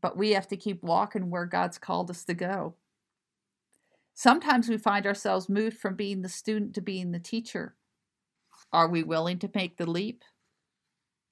But 0.00 0.16
we 0.16 0.30
have 0.30 0.48
to 0.48 0.56
keep 0.56 0.82
walking 0.82 1.30
where 1.30 1.46
God's 1.46 1.78
called 1.78 2.10
us 2.10 2.24
to 2.24 2.34
go. 2.34 2.74
Sometimes 4.14 4.68
we 4.68 4.76
find 4.76 5.06
ourselves 5.06 5.48
moved 5.48 5.78
from 5.78 5.94
being 5.94 6.22
the 6.22 6.28
student 6.28 6.74
to 6.74 6.80
being 6.80 7.12
the 7.12 7.18
teacher. 7.18 7.74
Are 8.72 8.88
we 8.88 9.02
willing 9.02 9.38
to 9.38 9.50
make 9.54 9.76
the 9.76 9.90
leap? 9.90 10.24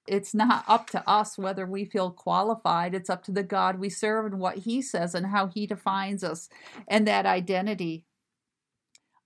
It's 0.06 0.34
not 0.34 0.64
up 0.66 0.88
to 0.90 1.06
us 1.08 1.36
whether 1.36 1.66
we 1.66 1.84
feel 1.84 2.10
qualified. 2.10 2.94
It's 2.94 3.10
up 3.10 3.22
to 3.24 3.32
the 3.32 3.42
God 3.42 3.78
we 3.78 3.90
serve 3.90 4.24
and 4.24 4.40
what 4.40 4.58
He 4.58 4.80
says 4.80 5.14
and 5.14 5.26
how 5.26 5.48
He 5.48 5.66
defines 5.66 6.24
us 6.24 6.48
and 6.88 7.06
that 7.06 7.26
identity. 7.26 8.06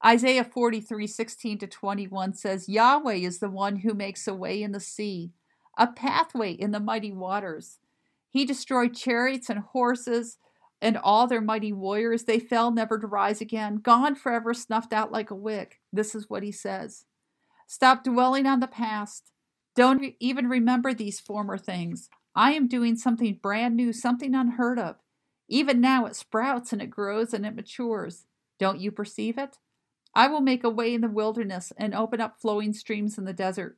Isaiah 0.04 0.44
43, 0.44 1.06
16 1.06 1.58
to 1.58 1.66
21 1.68 2.34
says, 2.34 2.68
Yahweh 2.68 3.14
is 3.14 3.38
the 3.38 3.48
one 3.48 3.76
who 3.76 3.94
makes 3.94 4.26
a 4.26 4.34
way 4.34 4.60
in 4.60 4.72
the 4.72 4.80
sea, 4.80 5.30
a 5.78 5.86
pathway 5.86 6.50
in 6.50 6.72
the 6.72 6.80
mighty 6.80 7.12
waters. 7.12 7.78
He 8.32 8.46
destroyed 8.46 8.96
chariots 8.96 9.50
and 9.50 9.60
horses 9.60 10.38
and 10.80 10.96
all 10.96 11.26
their 11.26 11.42
mighty 11.42 11.72
warriors. 11.72 12.24
They 12.24 12.38
fell 12.38 12.70
never 12.70 12.98
to 12.98 13.06
rise 13.06 13.42
again, 13.42 13.76
gone 13.76 14.14
forever, 14.14 14.54
snuffed 14.54 14.94
out 14.94 15.12
like 15.12 15.30
a 15.30 15.34
wick. 15.34 15.80
This 15.92 16.14
is 16.14 16.30
what 16.30 16.42
he 16.42 16.50
says. 16.50 17.04
Stop 17.66 18.04
dwelling 18.04 18.46
on 18.46 18.60
the 18.60 18.66
past. 18.66 19.30
Don't 19.76 20.14
even 20.18 20.48
remember 20.48 20.94
these 20.94 21.20
former 21.20 21.58
things. 21.58 22.08
I 22.34 22.52
am 22.52 22.68
doing 22.68 22.96
something 22.96 23.38
brand 23.42 23.76
new, 23.76 23.92
something 23.92 24.34
unheard 24.34 24.78
of. 24.78 24.96
Even 25.48 25.82
now 25.82 26.06
it 26.06 26.16
sprouts 26.16 26.72
and 26.72 26.80
it 26.80 26.86
grows 26.86 27.34
and 27.34 27.44
it 27.44 27.54
matures. 27.54 28.24
Don't 28.58 28.80
you 28.80 28.90
perceive 28.90 29.36
it? 29.36 29.58
I 30.14 30.28
will 30.28 30.40
make 30.40 30.64
a 30.64 30.70
way 30.70 30.94
in 30.94 31.02
the 31.02 31.08
wilderness 31.08 31.72
and 31.76 31.94
open 31.94 32.20
up 32.20 32.40
flowing 32.40 32.72
streams 32.72 33.18
in 33.18 33.24
the 33.24 33.32
desert. 33.34 33.76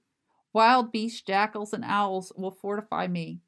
Wild 0.53 0.93
beasts, 0.93 1.21
jackals, 1.21 1.73
and 1.73 1.85
owls 1.85 2.33
will 2.37 2.53
fortify 2.53 3.09
me. 3.09 3.41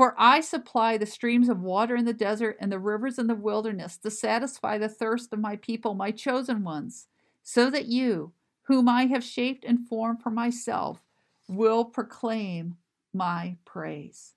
For 0.00 0.14
I 0.16 0.40
supply 0.40 0.96
the 0.96 1.04
streams 1.04 1.50
of 1.50 1.60
water 1.60 1.94
in 1.94 2.06
the 2.06 2.14
desert 2.14 2.56
and 2.58 2.72
the 2.72 2.78
rivers 2.78 3.18
in 3.18 3.26
the 3.26 3.34
wilderness 3.34 3.98
to 3.98 4.10
satisfy 4.10 4.78
the 4.78 4.88
thirst 4.88 5.30
of 5.30 5.38
my 5.40 5.56
people, 5.56 5.92
my 5.92 6.10
chosen 6.10 6.64
ones, 6.64 7.08
so 7.42 7.68
that 7.68 7.84
you, 7.84 8.32
whom 8.62 8.88
I 8.88 9.04
have 9.08 9.22
shaped 9.22 9.62
and 9.62 9.86
formed 9.86 10.22
for 10.22 10.30
myself, 10.30 11.02
will 11.48 11.84
proclaim 11.84 12.78
my 13.12 13.58
praise. 13.66 14.32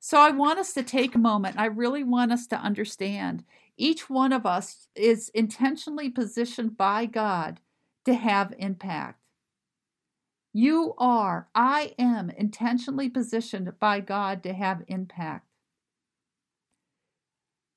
So 0.00 0.18
I 0.18 0.30
want 0.30 0.58
us 0.58 0.72
to 0.72 0.82
take 0.82 1.14
a 1.14 1.18
moment. 1.18 1.56
I 1.56 1.66
really 1.66 2.02
want 2.02 2.32
us 2.32 2.48
to 2.48 2.56
understand 2.56 3.44
each 3.76 4.10
one 4.10 4.32
of 4.32 4.44
us 4.44 4.88
is 4.96 5.28
intentionally 5.28 6.10
positioned 6.10 6.76
by 6.76 7.06
God 7.06 7.60
to 8.04 8.14
have 8.14 8.52
impact. 8.58 9.25
You 10.58 10.94
are, 10.96 11.48
I 11.54 11.92
am 11.98 12.30
intentionally 12.30 13.10
positioned 13.10 13.78
by 13.78 14.00
God 14.00 14.42
to 14.44 14.54
have 14.54 14.84
impact. 14.88 15.44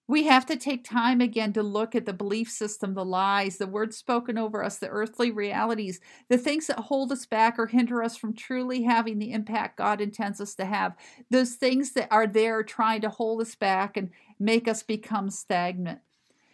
We 0.07 0.23
have 0.27 0.45
to 0.45 0.55
take 0.55 0.85
time 0.85 1.19
again 1.19 1.51
to 1.53 1.61
look 1.61 1.93
at 1.93 2.05
the 2.05 2.13
belief 2.13 2.49
system, 2.49 2.93
the 2.93 3.03
lies, 3.03 3.57
the 3.57 3.67
words 3.67 3.97
spoken 3.97 4.37
over 4.37 4.63
us, 4.63 4.77
the 4.77 4.87
earthly 4.87 5.29
realities, 5.29 5.99
the 6.29 6.37
things 6.37 6.67
that 6.67 6.79
hold 6.79 7.11
us 7.11 7.25
back 7.25 7.59
or 7.59 7.67
hinder 7.67 8.01
us 8.01 8.15
from 8.15 8.33
truly 8.33 8.83
having 8.83 9.19
the 9.19 9.33
impact 9.33 9.77
God 9.77 9.99
intends 9.99 10.39
us 10.39 10.55
to 10.55 10.63
have, 10.63 10.95
those 11.29 11.55
things 11.55 11.91
that 11.95 12.07
are 12.09 12.27
there 12.27 12.63
trying 12.63 13.01
to 13.01 13.09
hold 13.09 13.41
us 13.41 13.55
back 13.55 13.97
and 13.97 14.09
make 14.39 14.69
us 14.69 14.83
become 14.83 15.29
stagnant. 15.29 15.99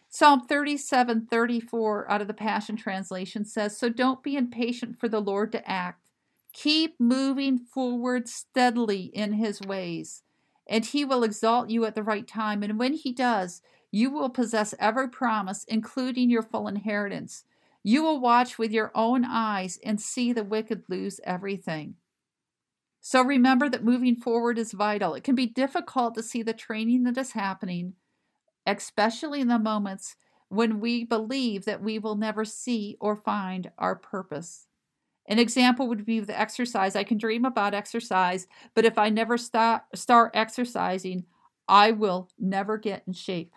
Psalm 0.10 0.42
37 0.48 1.28
34 1.28 2.10
out 2.10 2.22
of 2.22 2.28
the 2.28 2.34
Passion 2.34 2.76
Translation 2.76 3.46
says, 3.46 3.78
So 3.78 3.90
don't 3.90 4.24
be 4.24 4.36
impatient 4.36 5.00
for 5.00 5.08
the 5.08 5.22
Lord 5.22 5.52
to 5.52 5.70
act. 5.70 6.05
Keep 6.56 7.02
moving 7.02 7.60
forward 7.60 8.30
steadily 8.30 9.12
in 9.14 9.34
his 9.34 9.60
ways 9.62 10.24
and 10.68 10.86
he 10.86 11.04
will 11.04 11.24
exalt 11.24 11.70
you 11.70 11.84
at 11.84 11.96
the 11.96 12.02
right 12.02 12.26
time. 12.26 12.64
And 12.64 12.80
when 12.80 12.94
he 12.94 13.12
does, 13.12 13.62
you 13.92 14.10
will 14.10 14.30
possess 14.30 14.74
every 14.80 15.10
promise, 15.10 15.66
including 15.66 16.30
your 16.30 16.42
full 16.42 16.70
inheritance. 16.70 17.44
You 17.84 18.04
will 18.04 18.22
watch 18.22 18.58
with 18.58 18.72
your 18.72 18.92
own 18.96 19.26
eyes 19.26 19.78
and 19.84 20.00
see 20.00 20.32
the 20.32 20.46
wicked 20.46 20.84
lose 20.88 21.20
everything. 21.26 21.96
So 23.02 23.22
remember 23.22 23.70
that 23.70 23.84
moving 23.84 24.16
forward 24.16 24.58
is 24.58 24.72
vital. 24.72 25.14
It 25.14 25.26
can 25.26 25.36
be 25.36 25.46
difficult 25.46 26.16
to 26.16 26.24
see 26.24 26.42
the 26.42 26.54
training 26.54 27.04
that 27.04 27.18
is 27.18 27.34
happening, 27.34 27.96
especially 28.66 29.42
in 29.42 29.50
the 29.50 29.60
moments 29.60 30.16
when 30.48 30.80
we 30.80 31.04
believe 31.04 31.66
that 31.66 31.84
we 31.84 32.00
will 32.00 32.16
never 32.16 32.46
see 32.46 32.96
or 33.02 33.18
find 33.18 33.72
our 33.78 33.96
purpose. 33.96 34.68
An 35.28 35.40
example 35.40 35.88
would 35.88 36.06
be 36.06 36.20
the 36.20 36.40
exercise. 36.40 36.96
I 36.96 37.04
can 37.04 37.18
dream 37.18 37.46
about 37.46 37.74
exercise, 37.74 38.48
but 38.74 38.86
if 38.86 38.98
I 38.98 39.10
never 39.10 39.38
start, 39.38 39.84
start 39.96 40.32
exercising, 40.34 41.26
I 41.68 41.92
will 41.92 42.30
never 42.40 42.78
get 42.78 43.04
in 43.08 43.14
shape. 43.14 43.54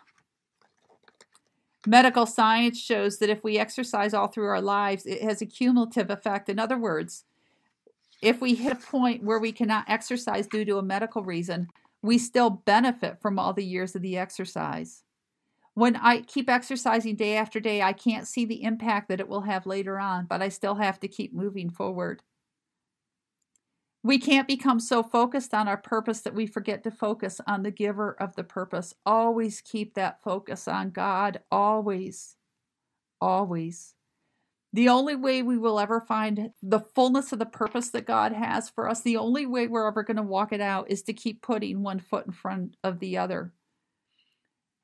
Medical 1.86 2.26
science 2.26 2.80
shows 2.80 3.18
that 3.18 3.30
if 3.30 3.44
we 3.44 3.58
exercise 3.58 4.14
all 4.14 4.28
through 4.28 4.46
our 4.46 4.62
lives, 4.62 5.06
it 5.06 5.22
has 5.22 5.42
a 5.42 5.46
cumulative 5.46 6.10
effect. 6.10 6.48
In 6.48 6.58
other 6.58 6.78
words, 6.78 7.24
if 8.22 8.40
we 8.40 8.54
hit 8.54 8.72
a 8.72 8.76
point 8.76 9.22
where 9.22 9.38
we 9.38 9.52
cannot 9.52 9.88
exercise 9.88 10.46
due 10.46 10.64
to 10.64 10.78
a 10.78 10.82
medical 10.82 11.22
reason, 11.22 11.68
we 12.02 12.18
still 12.18 12.50
benefit 12.50 13.20
from 13.20 13.38
all 13.38 13.52
the 13.52 13.64
years 13.64 13.94
of 13.94 14.02
the 14.02 14.16
exercise 14.16 15.04
when 15.78 15.94
I 15.94 16.22
keep 16.22 16.50
exercising 16.50 17.14
day 17.14 17.36
after 17.36 17.60
day, 17.60 17.82
I 17.82 17.92
can't 17.92 18.26
see 18.26 18.44
the 18.44 18.64
impact 18.64 19.08
that 19.08 19.20
it 19.20 19.28
will 19.28 19.42
have 19.42 19.64
later 19.64 19.96
on, 20.00 20.26
but 20.26 20.42
I 20.42 20.48
still 20.48 20.74
have 20.74 20.98
to 21.00 21.06
keep 21.06 21.32
moving 21.32 21.70
forward. 21.70 22.20
We 24.02 24.18
can't 24.18 24.48
become 24.48 24.80
so 24.80 25.04
focused 25.04 25.54
on 25.54 25.68
our 25.68 25.76
purpose 25.76 26.22
that 26.22 26.34
we 26.34 26.48
forget 26.48 26.82
to 26.82 26.90
focus 26.90 27.40
on 27.46 27.62
the 27.62 27.70
giver 27.70 28.20
of 28.20 28.34
the 28.34 28.42
purpose. 28.42 28.92
Always 29.06 29.60
keep 29.60 29.94
that 29.94 30.20
focus 30.20 30.66
on 30.66 30.90
God. 30.90 31.42
Always. 31.48 32.34
Always. 33.20 33.94
The 34.72 34.88
only 34.88 35.14
way 35.14 35.42
we 35.42 35.58
will 35.58 35.78
ever 35.78 36.00
find 36.00 36.50
the 36.60 36.80
fullness 36.80 37.32
of 37.32 37.38
the 37.38 37.46
purpose 37.46 37.90
that 37.90 38.04
God 38.04 38.32
has 38.32 38.68
for 38.68 38.88
us, 38.88 39.02
the 39.02 39.16
only 39.16 39.46
way 39.46 39.68
we're 39.68 39.86
ever 39.86 40.02
going 40.02 40.16
to 40.16 40.24
walk 40.24 40.52
it 40.52 40.60
out 40.60 40.90
is 40.90 41.02
to 41.02 41.12
keep 41.12 41.40
putting 41.40 41.84
one 41.84 42.00
foot 42.00 42.26
in 42.26 42.32
front 42.32 42.76
of 42.82 42.98
the 42.98 43.16
other. 43.16 43.52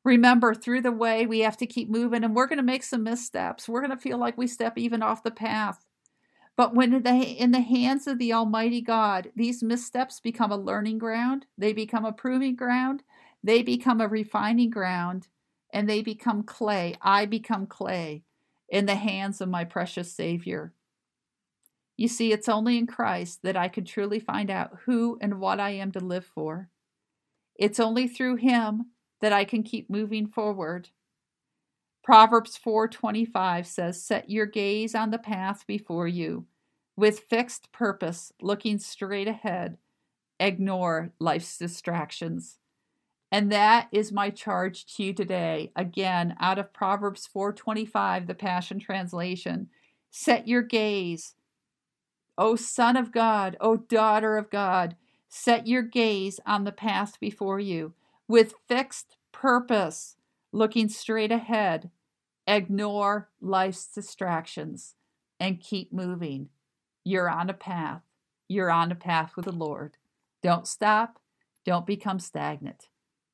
Remember, 0.04 0.54
through 0.54 0.82
the 0.82 0.92
way, 0.92 1.24
we 1.24 1.40
have 1.40 1.56
to 1.56 1.66
keep 1.66 1.88
moving 1.88 2.24
and 2.24 2.34
we're 2.34 2.46
going 2.46 2.58
to 2.58 2.62
make 2.62 2.82
some 2.82 3.02
missteps. 3.02 3.68
We're 3.68 3.80
going 3.80 3.96
to 3.96 3.96
feel 3.96 4.18
like 4.18 4.36
we 4.36 4.46
step 4.46 4.76
even 4.76 5.02
off 5.02 5.22
the 5.22 5.30
path. 5.30 5.86
But 6.56 6.74
when 6.74 7.02
they 7.02 7.22
in 7.22 7.50
the 7.50 7.60
hands 7.60 8.06
of 8.06 8.18
the 8.18 8.32
Almighty 8.32 8.80
God, 8.80 9.32
these 9.34 9.62
missteps 9.62 10.20
become 10.20 10.52
a 10.52 10.56
learning 10.56 10.98
ground, 10.98 11.46
they 11.58 11.72
become 11.72 12.04
a 12.04 12.12
proving 12.12 12.54
ground, 12.54 13.02
they 13.42 13.62
become 13.62 14.00
a 14.00 14.06
refining 14.06 14.70
ground, 14.70 15.28
and 15.72 15.88
they 15.88 16.02
become 16.02 16.44
clay. 16.44 16.96
I 17.02 17.26
become 17.26 17.66
clay 17.66 18.22
in 18.68 18.86
the 18.86 18.94
hands 18.94 19.40
of 19.40 19.48
my 19.48 19.64
precious 19.64 20.12
Savior. 20.12 20.74
You 21.96 22.08
see, 22.08 22.32
it's 22.32 22.48
only 22.48 22.78
in 22.78 22.86
Christ 22.86 23.40
that 23.42 23.56
I 23.56 23.68
can 23.68 23.84
truly 23.84 24.20
find 24.20 24.50
out 24.50 24.78
who 24.84 25.18
and 25.20 25.40
what 25.40 25.60
I 25.60 25.70
am 25.70 25.92
to 25.92 26.00
live 26.00 26.26
for. 26.26 26.68
It's 27.56 27.80
only 27.80 28.06
through 28.06 28.36
Him 28.36 28.86
that 29.24 29.32
I 29.32 29.46
can 29.46 29.62
keep 29.62 29.88
moving 29.88 30.26
forward. 30.26 30.90
Proverbs 32.02 32.58
4:25 32.58 33.66
says, 33.66 34.04
"Set 34.04 34.28
your 34.28 34.44
gaze 34.44 34.94
on 34.94 35.10
the 35.10 35.18
path 35.18 35.66
before 35.66 36.06
you, 36.06 36.46
with 36.94 37.20
fixed 37.20 37.72
purpose, 37.72 38.34
looking 38.42 38.78
straight 38.78 39.26
ahead. 39.26 39.78
Ignore 40.38 41.14
life's 41.18 41.56
distractions." 41.56 42.58
And 43.32 43.50
that 43.50 43.88
is 43.90 44.12
my 44.12 44.28
charge 44.28 44.84
to 44.94 45.04
you 45.04 45.14
today. 45.14 45.72
Again, 45.74 46.36
out 46.38 46.58
of 46.58 46.74
Proverbs 46.74 47.26
4:25, 47.26 48.26
the 48.26 48.34
Passion 48.34 48.78
Translation. 48.78 49.70
Set 50.10 50.46
your 50.46 50.60
gaze, 50.60 51.34
O 52.36 52.56
son 52.56 52.94
of 52.94 53.10
God, 53.10 53.56
O 53.58 53.78
daughter 53.78 54.36
of 54.36 54.50
God, 54.50 54.98
set 55.30 55.66
your 55.66 55.82
gaze 55.82 56.40
on 56.44 56.64
the 56.64 56.72
path 56.72 57.18
before 57.18 57.58
you 57.58 57.94
with 58.28 58.54
fixed 58.68 59.16
purpose, 59.32 60.16
looking 60.52 60.88
straight 60.88 61.32
ahead. 61.32 61.90
Ignore 62.46 63.30
life's 63.40 63.86
distractions 63.86 64.94
and 65.40 65.60
keep 65.60 65.92
moving. 65.92 66.48
You're 67.04 67.30
on 67.30 67.50
a 67.50 67.54
path. 67.54 68.02
You're 68.48 68.70
on 68.70 68.92
a 68.92 68.96
path 68.96 69.32
with 69.36 69.46
the 69.46 69.52
Lord. 69.52 69.96
Don't 70.42 70.66
stop. 70.66 71.18
Don't 71.64 71.86
become 71.86 72.18
stagnant. 72.18 72.88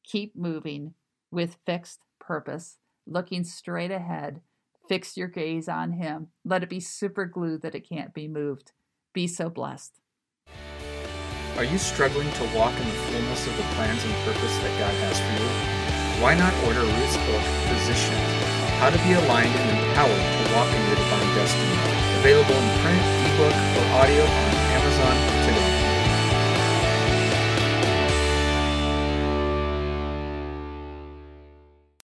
Keep 0.05 0.37
moving 0.37 0.95
with 1.31 1.59
fixed 1.67 2.01
purpose, 2.21 2.79
looking 3.07 3.45
straight 3.45 3.91
ahead. 3.91 4.41
Fix 4.89 5.17
your 5.17 5.29
gaze 5.29 5.69
on 5.69 5.93
Him. 5.93 6.29
Let 6.45 6.63
it 6.63 6.69
be 6.69 6.81
super 6.81 7.25
glue 7.25 7.59
that 7.59 7.75
it 7.75 7.89
can't 7.89 8.15
be 8.15 8.29
moved. 8.29 8.73
Be 9.13 9.27
so 9.27 9.51
blessed. 9.51 10.01
Are 11.61 11.69
you 11.69 11.77
struggling 11.77 12.33
to 12.41 12.45
walk 12.57 12.73
in 12.73 12.89
the 12.89 13.01
fullness 13.13 13.47
of 13.47 13.55
the 13.55 13.63
plans 13.77 14.03
and 14.03 14.15
purpose 14.25 14.57
that 14.65 14.73
God 14.81 14.95
has 15.05 15.21
for 15.21 15.29
you? 15.37 16.25
Why 16.25 16.33
not 16.33 16.57
order 16.65 16.81
Ruth's 16.81 17.21
book, 17.29 17.45
Positioned, 17.69 18.17
How 18.81 18.89
to 18.89 18.97
Be 19.05 19.13
Aligned 19.13 19.53
and 19.53 19.69
Empowered 19.77 20.09
to 20.09 20.55
Walk 20.57 20.73
in 20.73 20.81
Your 20.89 20.97
Divine 20.97 21.37
Destiny, 21.37 21.77
available 22.25 22.57
in 22.57 22.69
print, 22.81 23.05
ebook, 23.29 23.53
or 23.77 23.85
audio 24.01 24.25
on 24.25 24.61